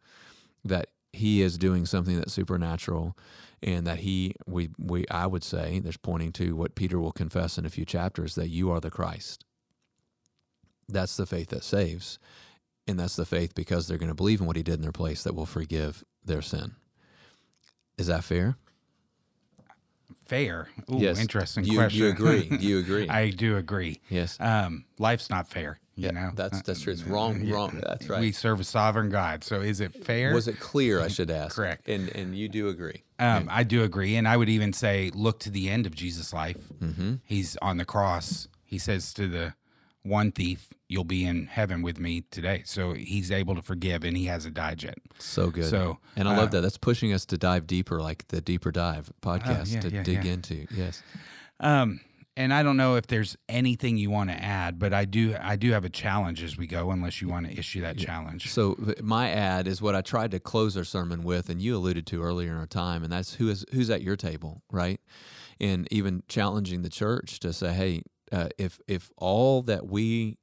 that 0.64 0.88
he 1.12 1.42
is 1.42 1.58
doing 1.58 1.86
something 1.86 2.16
that's 2.16 2.32
supernatural, 2.32 3.16
and 3.62 3.86
that 3.86 3.98
he, 3.98 4.34
we, 4.46 4.70
we, 4.78 5.04
I 5.10 5.26
would 5.26 5.44
say, 5.44 5.78
there's 5.78 5.96
pointing 5.96 6.32
to 6.32 6.56
what 6.56 6.74
Peter 6.74 6.98
will 6.98 7.12
confess 7.12 7.58
in 7.58 7.66
a 7.66 7.70
few 7.70 7.84
chapters 7.84 8.34
that 8.34 8.48
you 8.48 8.70
are 8.70 8.80
the 8.80 8.90
Christ. 8.90 9.44
That's 10.88 11.16
the 11.16 11.26
faith 11.26 11.48
that 11.50 11.64
saves, 11.64 12.18
and 12.86 12.98
that's 12.98 13.16
the 13.16 13.24
faith 13.24 13.54
because 13.54 13.86
they're 13.86 13.98
going 13.98 14.08
to 14.08 14.14
believe 14.14 14.40
in 14.40 14.46
what 14.46 14.56
he 14.56 14.62
did 14.62 14.74
in 14.74 14.82
their 14.82 14.92
place 14.92 15.22
that 15.22 15.34
will 15.34 15.46
forgive 15.46 16.04
their 16.24 16.42
sin. 16.42 16.72
Is 17.96 18.08
that 18.08 18.24
fair? 18.24 18.56
Fair. 20.30 20.68
Ooh, 20.90 20.98
Yes. 20.98 21.18
interesting 21.18 21.64
You- 21.64 21.72
you 21.72 21.78
question. 21.78 22.06
agree. 22.06 22.48
You 22.60 22.78
agree. 22.78 23.08
I 23.08 23.30
do 23.30 23.56
agree. 23.56 24.00
Yes. 24.08 24.36
Um, 24.40 24.84
life's 24.98 25.28
not 25.28 25.48
fair. 25.48 25.80
You 25.96 26.04
Yeah, 26.06 26.10
know, 26.12 26.30
that's- 26.36 26.60
Uh, 26.60 26.62
that's 26.66 26.80
true. 26.82 26.92
It's 26.92 27.02
wrong- 27.02 27.42
yeah. 27.44 27.54
wrong. 27.54 27.82
That's 27.84 28.08
right. 28.08 28.20
We 28.20 28.30
serve 28.30 28.60
a 28.60 28.64
sovereign 28.64 29.10
God. 29.10 29.42
So 29.42 29.60
is 29.60 29.80
it 29.80 29.92
fair? 30.04 30.32
Was 30.32 30.46
it 30.46 30.60
clear? 30.60 31.00
I 31.00 31.08
should 31.08 31.30
ask. 31.32 31.56
Correct. 31.56 31.88
And 31.88 32.08
and 32.10 32.36
you 32.38 32.48
do 32.48 32.68
agree. 32.68 33.02
Um, 33.18 33.48
I 33.50 33.64
do 33.64 33.82
agree, 33.82 34.14
and 34.16 34.26
I 34.28 34.36
would 34.36 34.48
even 34.48 34.72
say, 34.72 35.10
look 35.14 35.40
to 35.40 35.50
the 35.50 35.68
end 35.68 35.84
of 35.84 35.94
Jesus' 35.94 36.32
life. 36.32 36.56
Mm-hmm. 36.80 37.14
He's 37.24 37.56
on 37.60 37.76
the 37.76 37.84
cross. 37.84 38.48
He 38.64 38.78
says 38.78 39.12
to 39.14 39.26
the 39.28 39.54
one 40.02 40.32
thief, 40.32 40.68
"You'll 40.88 41.04
be 41.04 41.24
in 41.24 41.46
heaven 41.46 41.82
with 41.82 41.98
me 41.98 42.24
today." 42.30 42.62
So 42.64 42.94
he's 42.94 43.30
able 43.30 43.54
to 43.54 43.62
forgive, 43.62 44.04
and 44.04 44.16
he 44.16 44.26
hasn't 44.26 44.54
died 44.54 44.82
yet. 44.82 44.98
So 45.18 45.50
good. 45.50 45.66
So, 45.66 45.98
and 46.16 46.28
I 46.28 46.36
love 46.36 46.48
uh, 46.48 46.52
that. 46.52 46.60
That's 46.62 46.78
pushing 46.78 47.12
us 47.12 47.24
to 47.26 47.38
dive 47.38 47.66
deeper, 47.66 48.00
like 48.00 48.28
the 48.28 48.40
Deeper 48.40 48.72
Dive 48.72 49.12
podcast 49.22 49.74
yeah, 49.74 49.80
to 49.80 49.90
yeah, 49.90 50.02
dig 50.02 50.24
yeah. 50.24 50.32
into. 50.32 50.66
Yes. 50.70 51.02
Um, 51.60 52.00
and 52.36 52.54
I 52.54 52.62
don't 52.62 52.76
know 52.78 52.96
if 52.96 53.06
there's 53.06 53.36
anything 53.48 53.98
you 53.98 54.10
want 54.10 54.30
to 54.30 54.36
add, 54.36 54.78
but 54.78 54.94
I 54.94 55.04
do. 55.04 55.36
I 55.38 55.56
do 55.56 55.72
have 55.72 55.84
a 55.84 55.90
challenge 55.90 56.42
as 56.42 56.56
we 56.56 56.66
go, 56.66 56.90
unless 56.90 57.20
you 57.20 57.28
want 57.28 57.46
to 57.46 57.58
issue 57.58 57.82
that 57.82 57.98
challenge. 57.98 58.50
So 58.50 58.76
my 59.02 59.30
ad 59.30 59.66
is 59.66 59.82
what 59.82 59.94
I 59.94 60.00
tried 60.00 60.30
to 60.30 60.40
close 60.40 60.76
our 60.76 60.84
sermon 60.84 61.22
with, 61.22 61.50
and 61.50 61.60
you 61.60 61.76
alluded 61.76 62.06
to 62.06 62.22
earlier 62.22 62.52
in 62.52 62.56
our 62.56 62.66
time, 62.66 63.02
and 63.02 63.12
that's 63.12 63.34
who 63.34 63.50
is 63.50 63.66
who's 63.72 63.90
at 63.90 64.00
your 64.00 64.16
table, 64.16 64.62
right? 64.70 65.00
And 65.60 65.86
even 65.90 66.22
challenging 66.28 66.80
the 66.80 66.88
church 66.88 67.40
to 67.40 67.52
say, 67.52 67.74
hey, 67.74 68.02
uh, 68.32 68.48
if 68.58 68.80
if 68.86 69.10
all 69.16 69.62
that 69.62 69.86
we 69.86 70.38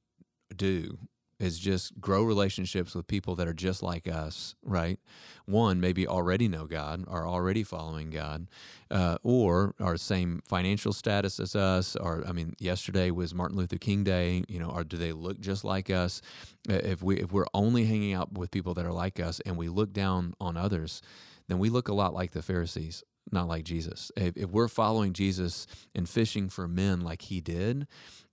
do 0.56 0.98
is 1.40 1.60
just 1.60 2.00
grow 2.02 2.24
relationships 2.24 2.96
with 2.96 3.06
people 3.06 3.36
that 3.36 3.48
are 3.48 3.54
just 3.54 3.84
like 3.84 4.08
us, 4.08 4.56
right? 4.64 5.00
One, 5.46 5.80
maybe 5.80 6.08
already 6.08 6.48
know 6.48 6.66
God, 6.66 7.06
are 7.08 7.28
already 7.28 7.64
following 7.64 8.10
God, 8.10 8.48
uh, 8.90 9.18
or 9.22 9.76
are 9.80 9.98
same 9.98 10.42
financial 10.46 10.94
status 10.94 11.40
as 11.40 11.56
us. 11.56 11.96
Or 11.96 12.24
I 12.28 12.32
mean, 12.32 12.56
yesterday 12.60 13.12
was 13.12 13.36
Martin 13.36 13.58
Luther 13.58 13.78
King 13.78 14.04
Day. 14.04 14.44
You 14.48 14.60
know, 14.60 14.70
or 14.70 14.84
do 14.84 14.98
they 14.98 15.14
look 15.14 15.40
just 15.40 15.64
like 15.64 15.90
us? 15.90 16.22
Uh, 16.70 16.74
If 16.74 17.04
we 17.04 17.18
if 17.18 17.32
we're 17.32 17.46
only 17.54 17.86
hanging 17.86 18.14
out 18.14 18.34
with 18.34 18.52
people 18.52 18.74
that 18.74 18.86
are 18.86 18.94
like 18.94 19.20
us, 19.20 19.40
and 19.42 19.58
we 19.58 19.70
look 19.70 19.94
down 19.94 20.34
on 20.42 20.58
others, 20.58 21.02
then 21.48 21.60
we 21.60 21.70
look 21.70 21.88
a 21.88 21.94
lot 21.94 22.14
like 22.14 22.32
the 22.32 22.42
Pharisees. 22.42 23.04
Not 23.32 23.48
like 23.48 23.64
Jesus. 23.64 24.12
If, 24.16 24.38
if 24.38 24.50
we're 24.50 24.68
following 24.68 25.14
Jesus 25.14 25.68
and 25.94 26.08
fishing 26.08 26.50
for 26.50 26.68
men 26.68 27.02
like 27.02 27.24
he 27.24 27.42
did, 27.42 27.88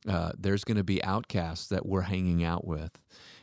uh, 0.08 0.32
there's 0.38 0.64
going 0.64 0.76
to 0.76 0.84
be 0.84 1.02
outcasts 1.02 1.66
that 1.68 1.86
we're 1.86 2.02
hanging 2.02 2.44
out 2.44 2.66
with. 2.66 3.00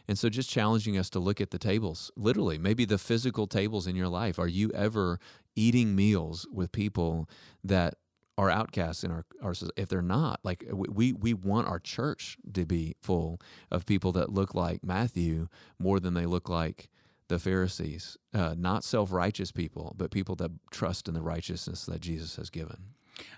And 0.08 0.18
so, 0.18 0.30
just 0.30 0.50
challenging 0.50 0.98
us 0.98 1.10
to 1.12 1.20
look 1.20 1.40
at 1.40 1.52
the 1.52 1.60
tables, 1.60 2.12
literally, 2.16 2.58
maybe 2.58 2.86
the 2.86 2.98
physical 2.98 3.48
tables 3.48 3.88
in 3.88 3.96
your 3.96 4.08
life. 4.08 4.40
Are 4.40 4.48
you 4.48 4.72
ever 4.74 5.20
eating 5.56 5.96
meals 5.96 6.48
with 6.52 6.72
people 6.72 7.30
that 7.64 7.96
are 8.38 8.50
outcasts 8.50 9.04
in 9.04 9.12
our, 9.12 9.26
our 9.42 9.54
if 9.76 9.90
they're 9.90 10.02
not 10.02 10.40
like 10.44 10.66
we, 10.72 10.88
we 10.90 11.14
we 11.14 11.34
want 11.34 11.68
our 11.68 11.80
church 11.80 12.38
to 12.54 12.66
be 12.66 12.96
full 13.02 13.40
of 13.70 13.86
people 13.86 14.12
that 14.14 14.32
look 14.32 14.56
like 14.56 14.84
Matthew 14.84 15.48
more 15.78 16.00
than 16.00 16.14
they 16.14 16.26
look 16.26 16.50
like 16.50 16.90
the 17.32 17.40
Pharisees, 17.40 18.18
uh, 18.34 18.56
not 18.58 18.84
self-righteous 18.84 19.54
people, 19.54 19.96
but 19.98 20.12
people 20.12 20.36
that 20.36 20.52
trust 20.70 21.08
in 21.08 21.14
the 21.14 21.22
righteousness 21.22 21.86
that 21.86 22.02
Jesus 22.02 22.36
has 22.36 22.50
given. 22.50 22.78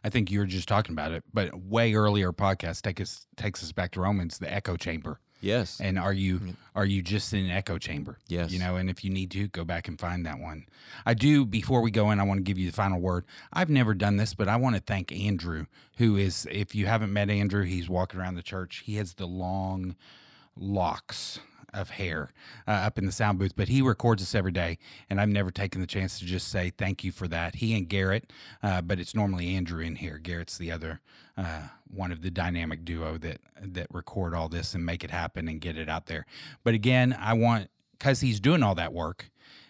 I 0.04 0.10
think 0.10 0.32
you 0.32 0.40
were 0.40 0.48
just 0.48 0.68
talking 0.68 0.94
about 0.94 1.12
it, 1.12 1.24
but 1.32 1.54
way 1.54 1.94
earlier 1.94 2.32
podcast 2.34 2.82
take 2.82 3.00
us 3.00 3.28
takes 3.38 3.64
us 3.64 3.72
back 3.72 3.92
to 3.92 4.02
Romans, 4.02 4.40
the 4.40 4.52
echo 4.52 4.78
chamber. 4.78 5.20
Yes. 5.42 5.80
And 5.80 6.00
are 6.00 6.14
you 6.14 6.56
are 6.74 6.86
you 6.86 7.02
just 7.02 7.34
in 7.34 7.46
an 7.46 7.52
echo 7.52 7.78
chamber? 7.78 8.18
Yes. 8.28 8.52
You 8.52 8.60
know, 8.60 8.78
and 8.78 8.90
if 8.90 9.04
you 9.04 9.12
need 9.12 9.30
to, 9.32 9.48
go 9.50 9.64
back 9.64 9.88
and 9.88 10.00
find 10.00 10.26
that 10.26 10.40
one. 10.40 10.66
I 11.06 11.14
do 11.14 11.46
before 11.46 11.82
we 11.82 11.92
go 11.92 12.10
in, 12.12 12.20
I 12.20 12.24
want 12.24 12.40
to 12.40 12.44
give 12.44 12.58
you 12.58 12.70
the 12.70 12.76
final 12.76 13.00
word. 13.00 13.26
I've 13.52 13.70
never 13.70 13.94
done 13.94 14.18
this, 14.18 14.34
but 14.34 14.48
I 14.48 14.56
want 14.56 14.76
to 14.76 14.82
thank 14.82 15.12
Andrew, 15.12 15.66
who 15.98 16.16
is 16.16 16.48
if 16.50 16.74
you 16.74 16.88
haven't 16.88 17.14
met 17.14 17.30
Andrew, 17.30 17.64
he's 17.64 17.90
walking 17.90 18.20
around 18.20 18.36
the 18.36 18.42
church. 18.42 18.84
He 18.86 18.96
has 18.96 19.16
the 19.16 19.28
long 19.28 19.96
locks 20.56 21.40
of 21.74 21.92
hair 21.92 22.32
uh, 22.68 22.72
up 22.72 22.98
in 22.98 23.06
the 23.06 23.12
sound 23.12 23.40
booth, 23.40 23.56
but 23.56 23.68
he 23.68 23.82
records 23.82 24.22
us 24.22 24.36
every 24.36 24.52
day, 24.52 24.78
and 25.10 25.20
I've 25.20 25.30
never 25.30 25.52
taken 25.52 25.82
the 25.82 25.88
chance 25.88 26.20
to 26.20 26.26
just 26.26 26.48
say 26.48 26.70
thank 26.70 27.04
you 27.04 27.12
for 27.12 27.28
that. 27.28 27.56
He 27.56 27.76
and 27.76 27.88
Garrett, 27.88 28.32
uh, 28.62 28.82
but 28.82 29.00
it's 29.00 29.16
normally 29.16 29.56
Andrew 29.56 29.80
in 29.80 29.96
here. 29.96 30.18
Garrett's 30.18 30.58
the 30.58 30.72
other 30.72 31.02
uh, 31.38 31.68
one 31.90 32.12
of 32.12 32.22
the 32.22 32.32
dynamic 32.32 32.86
duo 32.86 33.18
that 33.18 33.40
that 33.62 33.88
record 33.92 34.36
all 34.36 34.50
this 34.50 34.74
and 34.74 34.86
make 34.86 35.04
it 35.04 35.12
happen 35.12 35.48
and 35.48 35.62
get 35.62 35.78
it 35.78 35.90
out 35.90 36.08
there. 36.08 36.26
But 36.64 36.74
again, 36.74 37.16
I 37.20 37.34
want 37.34 37.70
because 37.98 38.20
he's 38.20 38.40
doing 38.40 38.64
all 38.64 38.76
that 38.76 38.94
work. 38.94 39.30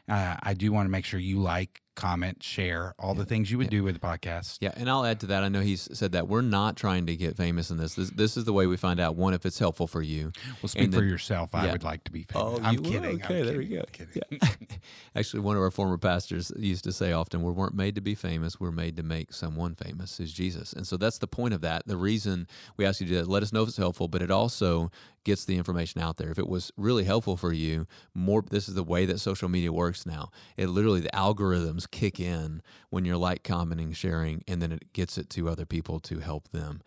Uh, 0.10 0.38
I 0.42 0.54
do 0.54 0.72
want 0.72 0.88
to 0.88 0.90
make 0.90 1.06
sure 1.06 1.20
you 1.20 1.40
like, 1.40 1.83
comment, 1.96 2.42
share 2.42 2.94
all 2.98 3.14
the 3.14 3.26
things 3.26 3.52
you 3.52 3.58
would 3.58 3.70
do 3.70 3.84
with 3.84 3.94
the 3.94 4.00
podcast. 4.00 4.58
Yeah, 4.62 4.72
and 4.76 4.90
I'll 4.90 5.06
add 5.06 5.20
to 5.22 5.26
that. 5.28 5.44
I 5.44 5.50
know 5.50 5.62
he's 5.62 5.88
said 5.98 6.12
that 6.14 6.28
we're 6.28 6.42
not 6.42 6.76
trying 6.76 7.06
to 7.08 7.16
get 7.16 7.38
famous 7.38 7.70
in 7.72 7.78
this. 7.78 7.96
This, 7.96 8.10
this 8.12 8.38
is 8.38 8.46
the 8.46 8.54
way 8.54 8.66
we 8.68 8.78
find 8.78 9.00
out 9.00 9.16
one 9.16 9.34
if 9.34 9.46
it's 9.46 9.60
helpful 9.60 9.88
for 9.88 10.02
you. 10.02 10.32
Well, 10.62 10.70
speak 10.70 10.84
And 10.86 10.94
for 10.94 11.00
then- 11.02 11.10
yourself. 11.10 11.54
I 11.54 11.72
would 11.72 11.84
like 11.84 12.04
to 12.06 12.12
be 12.12 12.24
famous. 12.24 12.60
Oh, 12.60 12.60
I'm 12.64 12.78
kidding. 12.84 13.04
I'm 13.04 13.16
Okay, 13.24 13.42
there 13.44 13.58
we 13.58 13.68
go. 13.68 13.80
I'm 13.80 13.86
kidding. 13.92 14.40
Actually, 15.16 15.42
one 15.42 15.56
of 15.56 15.62
our 15.62 15.72
former 15.72 15.98
pastors 15.98 16.52
used 16.58 16.84
to 16.86 16.92
say 16.92 17.12
often, 17.12 17.44
"We 17.44 17.52
weren't 17.52 17.76
made 17.76 17.96
to 17.96 18.02
be 18.02 18.16
famous; 18.16 18.60
we're 18.60 18.72
made 18.72 18.98
to 18.98 19.04
make 19.04 19.34
someone 19.34 19.76
famous." 19.76 20.20
Is 20.20 20.34
Jesus, 20.34 20.74
and 20.74 20.86
so 20.88 20.98
that's 20.98 21.20
the 21.20 21.28
point 21.28 21.54
of 21.54 21.62
that. 21.62 21.88
The 21.88 21.98
reason 21.98 22.48
we 22.78 22.86
ask 22.86 23.00
you 23.02 23.08
to 23.08 23.14
do 23.14 23.20
that, 23.20 23.28
let 23.30 23.44
us 23.44 23.54
know 23.54 23.62
if 23.62 23.68
it's 23.70 23.78
helpful, 23.78 24.08
but 24.08 24.22
it 24.22 24.32
also 24.32 24.92
gets 25.24 25.46
the 25.46 25.56
information 25.56 26.02
out 26.02 26.18
there. 26.18 26.32
If 26.32 26.38
it 26.40 26.50
was 26.50 26.72
really 26.76 27.06
helpful 27.06 27.38
for 27.38 27.54
you, 27.54 27.86
more. 28.14 28.44
This 28.50 28.68
is 28.68 28.76
the 28.76 28.84
way 28.84 29.06
that 29.06 29.20
social 29.20 29.48
media 29.50 29.72
works 29.72 30.06
now. 30.06 30.32
It 30.58 30.68
literally 30.68 31.00
the 31.02 31.10
algorithms 31.14 31.83
kick 31.92 32.20
in 32.20 32.62
when 32.90 33.06
you're 33.06 33.18
like, 33.18 33.44
commenting, 33.44 33.94
sharing, 33.94 34.44
and 34.48 34.62
then 34.62 34.72
it 34.72 34.94
gets 34.94 35.18
it 35.18 35.30
to 35.32 35.50
other 35.50 35.66
people 35.66 36.00
to 36.02 36.20
help 36.20 36.50
them. 36.50 36.82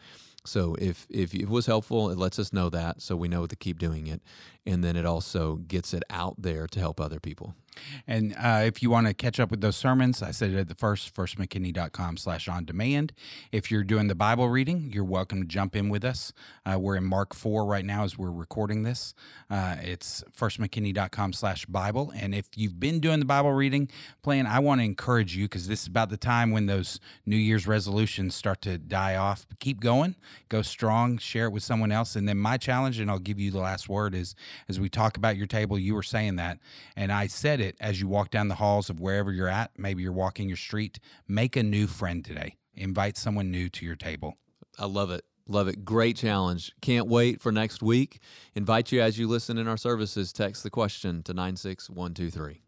So 0.45 0.77
if 0.79 1.07
if 1.11 1.35
it 1.35 1.49
was 1.49 1.67
helpful, 1.67 2.11
it 2.11 2.19
lets 2.19 2.39
us 2.39 2.53
know 2.53 2.71
that, 2.71 3.03
so 3.03 3.17
we 3.17 3.29
know 3.29 3.47
to 3.47 3.57
keep 3.57 3.79
doing 3.79 4.07
it, 4.07 4.23
and 4.65 4.83
then 4.85 4.97
it 4.97 5.05
also 5.05 5.57
gets 5.57 5.93
it 5.93 6.05
out 6.09 6.37
there 6.39 6.67
to 6.69 6.81
help 6.81 7.01
other 7.01 7.19
people. 7.21 7.55
And 8.07 8.35
uh, 8.39 8.63
if 8.65 8.83
you 8.83 8.91
want 8.91 9.07
to 9.07 9.15
catch 9.15 9.39
up 9.39 9.51
with 9.51 9.61
those 9.61 9.77
sermons, 9.77 10.23
I 10.23 10.31
said 10.31 10.53
it 10.53 10.57
at 10.57 10.69
the 10.69 10.75
first, 10.75 11.15
firstmckinney.com 11.15 12.17
slash 12.17 12.49
on 12.49 12.65
demand. 12.65 13.13
If 13.53 13.71
you're 13.71 13.85
doing 13.85 14.09
the 14.09 14.15
Bible 14.15 14.49
reading, 14.49 14.91
you're 14.93 15.05
welcome 15.05 15.43
to 15.43 15.47
jump 15.47 15.77
in 15.77 15.89
with 15.89 16.05
us. 16.05 16.33
Uh, 16.65 16.79
we're 16.79 16.97
in 16.97 17.05
Mark 17.05 17.35
4 17.35 17.67
right 17.67 17.85
now 17.85 18.05
as 18.05 18.17
we're 18.17 18.31
recording 18.31 18.83
this. 18.83 19.15
Uh, 19.51 19.77
it's 19.83 20.25
firstmckinney.com 20.37 21.35
slash 21.35 21.67
Bible. 21.67 22.13
And 22.17 22.35
if 22.35 22.47
you've 22.57 22.81
been 22.81 23.01
doing 23.01 23.19
the 23.19 23.27
Bible 23.27 23.53
reading 23.53 23.91
plan, 24.23 24.47
I 24.47 24.61
want 24.61 24.81
to 24.81 24.85
encourage 24.85 25.37
you 25.37 25.45
because 25.45 25.69
this 25.69 25.83
is 25.83 25.87
about 25.87 26.09
the 26.09 26.17
time 26.17 26.51
when 26.51 26.67
those 26.67 26.99
New 27.27 27.37
Year's 27.37 27.67
resolutions 27.67 28.35
start 28.35 28.63
to 28.63 28.79
die 28.79 29.17
off. 29.17 29.47
But 29.49 29.61
Keep 29.67 29.81
going, 29.81 30.15
go 30.49 30.63
strong, 30.63 31.19
share 31.19 31.47
it 31.47 31.51
with 31.51 31.65
someone 31.65 31.91
else. 31.91 32.15
And 32.15 32.29
then 32.29 32.39
my 32.39 32.57
challenge, 32.57 33.01
and 33.01 33.11
I'll 33.11 33.19
give 33.19 33.41
you 33.41 33.51
the 33.51 33.59
last 33.59 33.89
word, 33.89 34.15
is 34.15 34.37
as 34.69 34.79
we 34.79 34.89
talk 34.89 35.17
about 35.17 35.37
your 35.37 35.49
table, 35.49 35.77
you 35.77 35.93
were 35.93 36.05
saying 36.05 36.37
that. 36.37 36.61
And 36.95 37.11
I 37.11 37.27
said 37.27 37.61
it 37.67 37.77
as 37.81 38.01
you 38.01 38.09
walk 38.09 38.31
down 38.31 38.49
the 38.49 38.55
halls 38.55 38.89
of 38.89 39.01
wherever 39.01 39.31
you're 39.33 39.49
at. 39.49 39.73
Maybe 39.77 40.03
you're 40.03 40.13
walking 40.13 40.49
your 40.49 40.57
street. 40.57 40.99
Make 41.29 41.57
a 41.57 41.63
new 41.63 41.87
friend 41.87 42.25
today. 42.25 42.57
Invite 42.75 43.17
someone 43.17 43.51
new 43.51 43.69
to 43.69 43.85
your 43.85 43.97
table. 43.97 44.39
I 44.79 44.87
love 44.87 45.11
it. 45.11 45.25
Love 45.49 45.69
it. 45.69 45.85
Great 45.85 46.17
challenge. 46.17 46.73
Can't 46.81 47.07
wait 47.07 47.41
for 47.41 47.53
next 47.53 47.83
week. 47.83 48.21
Invite 48.55 48.91
you 48.91 49.01
as 49.01 49.19
you 49.19 49.29
listen 49.29 49.59
in 49.59 49.69
our 49.69 49.77
services. 49.77 50.33
Text 50.33 50.63
the 50.63 50.71
question 50.71 51.23
to 51.23 51.35
96123. 51.35 52.66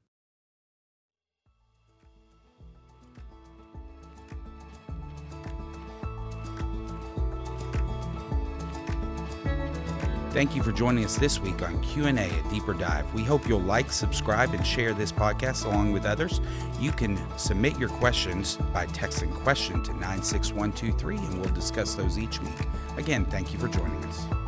Thank 10.39 10.55
you 10.55 10.63
for 10.63 10.71
joining 10.71 11.05
us 11.05 11.17
this 11.17 11.41
week 11.41 11.63
on 11.63 11.81
Q&A 11.81 12.13
at 12.13 12.49
Deeper 12.49 12.73
Dive. 12.73 13.13
We 13.13 13.25
hope 13.25 13.49
you'll 13.49 13.59
like, 13.59 13.91
subscribe, 13.91 14.55
and 14.55 14.65
share 14.65 14.95
this 14.95 15.11
podcast 15.11 15.65
along 15.65 15.91
with 15.91 16.05
others. 16.07 16.41
You 16.79 16.93
can 16.93 17.19
submit 17.37 17.77
your 17.77 17.89
questions 17.89 18.57
by 18.73 18.87
texting 18.87 19.35
question 19.35 19.83
to 19.83 19.93
96123 19.95 21.17
and 21.17 21.41
we'll 21.41 21.53
discuss 21.53 21.97
those 21.97 22.21
each 22.21 22.41
week. 22.41 22.53
Again, 22.97 23.25
thank 23.25 23.53
you 23.53 23.59
for 23.59 23.67
joining 23.67 24.05
us. 24.05 24.48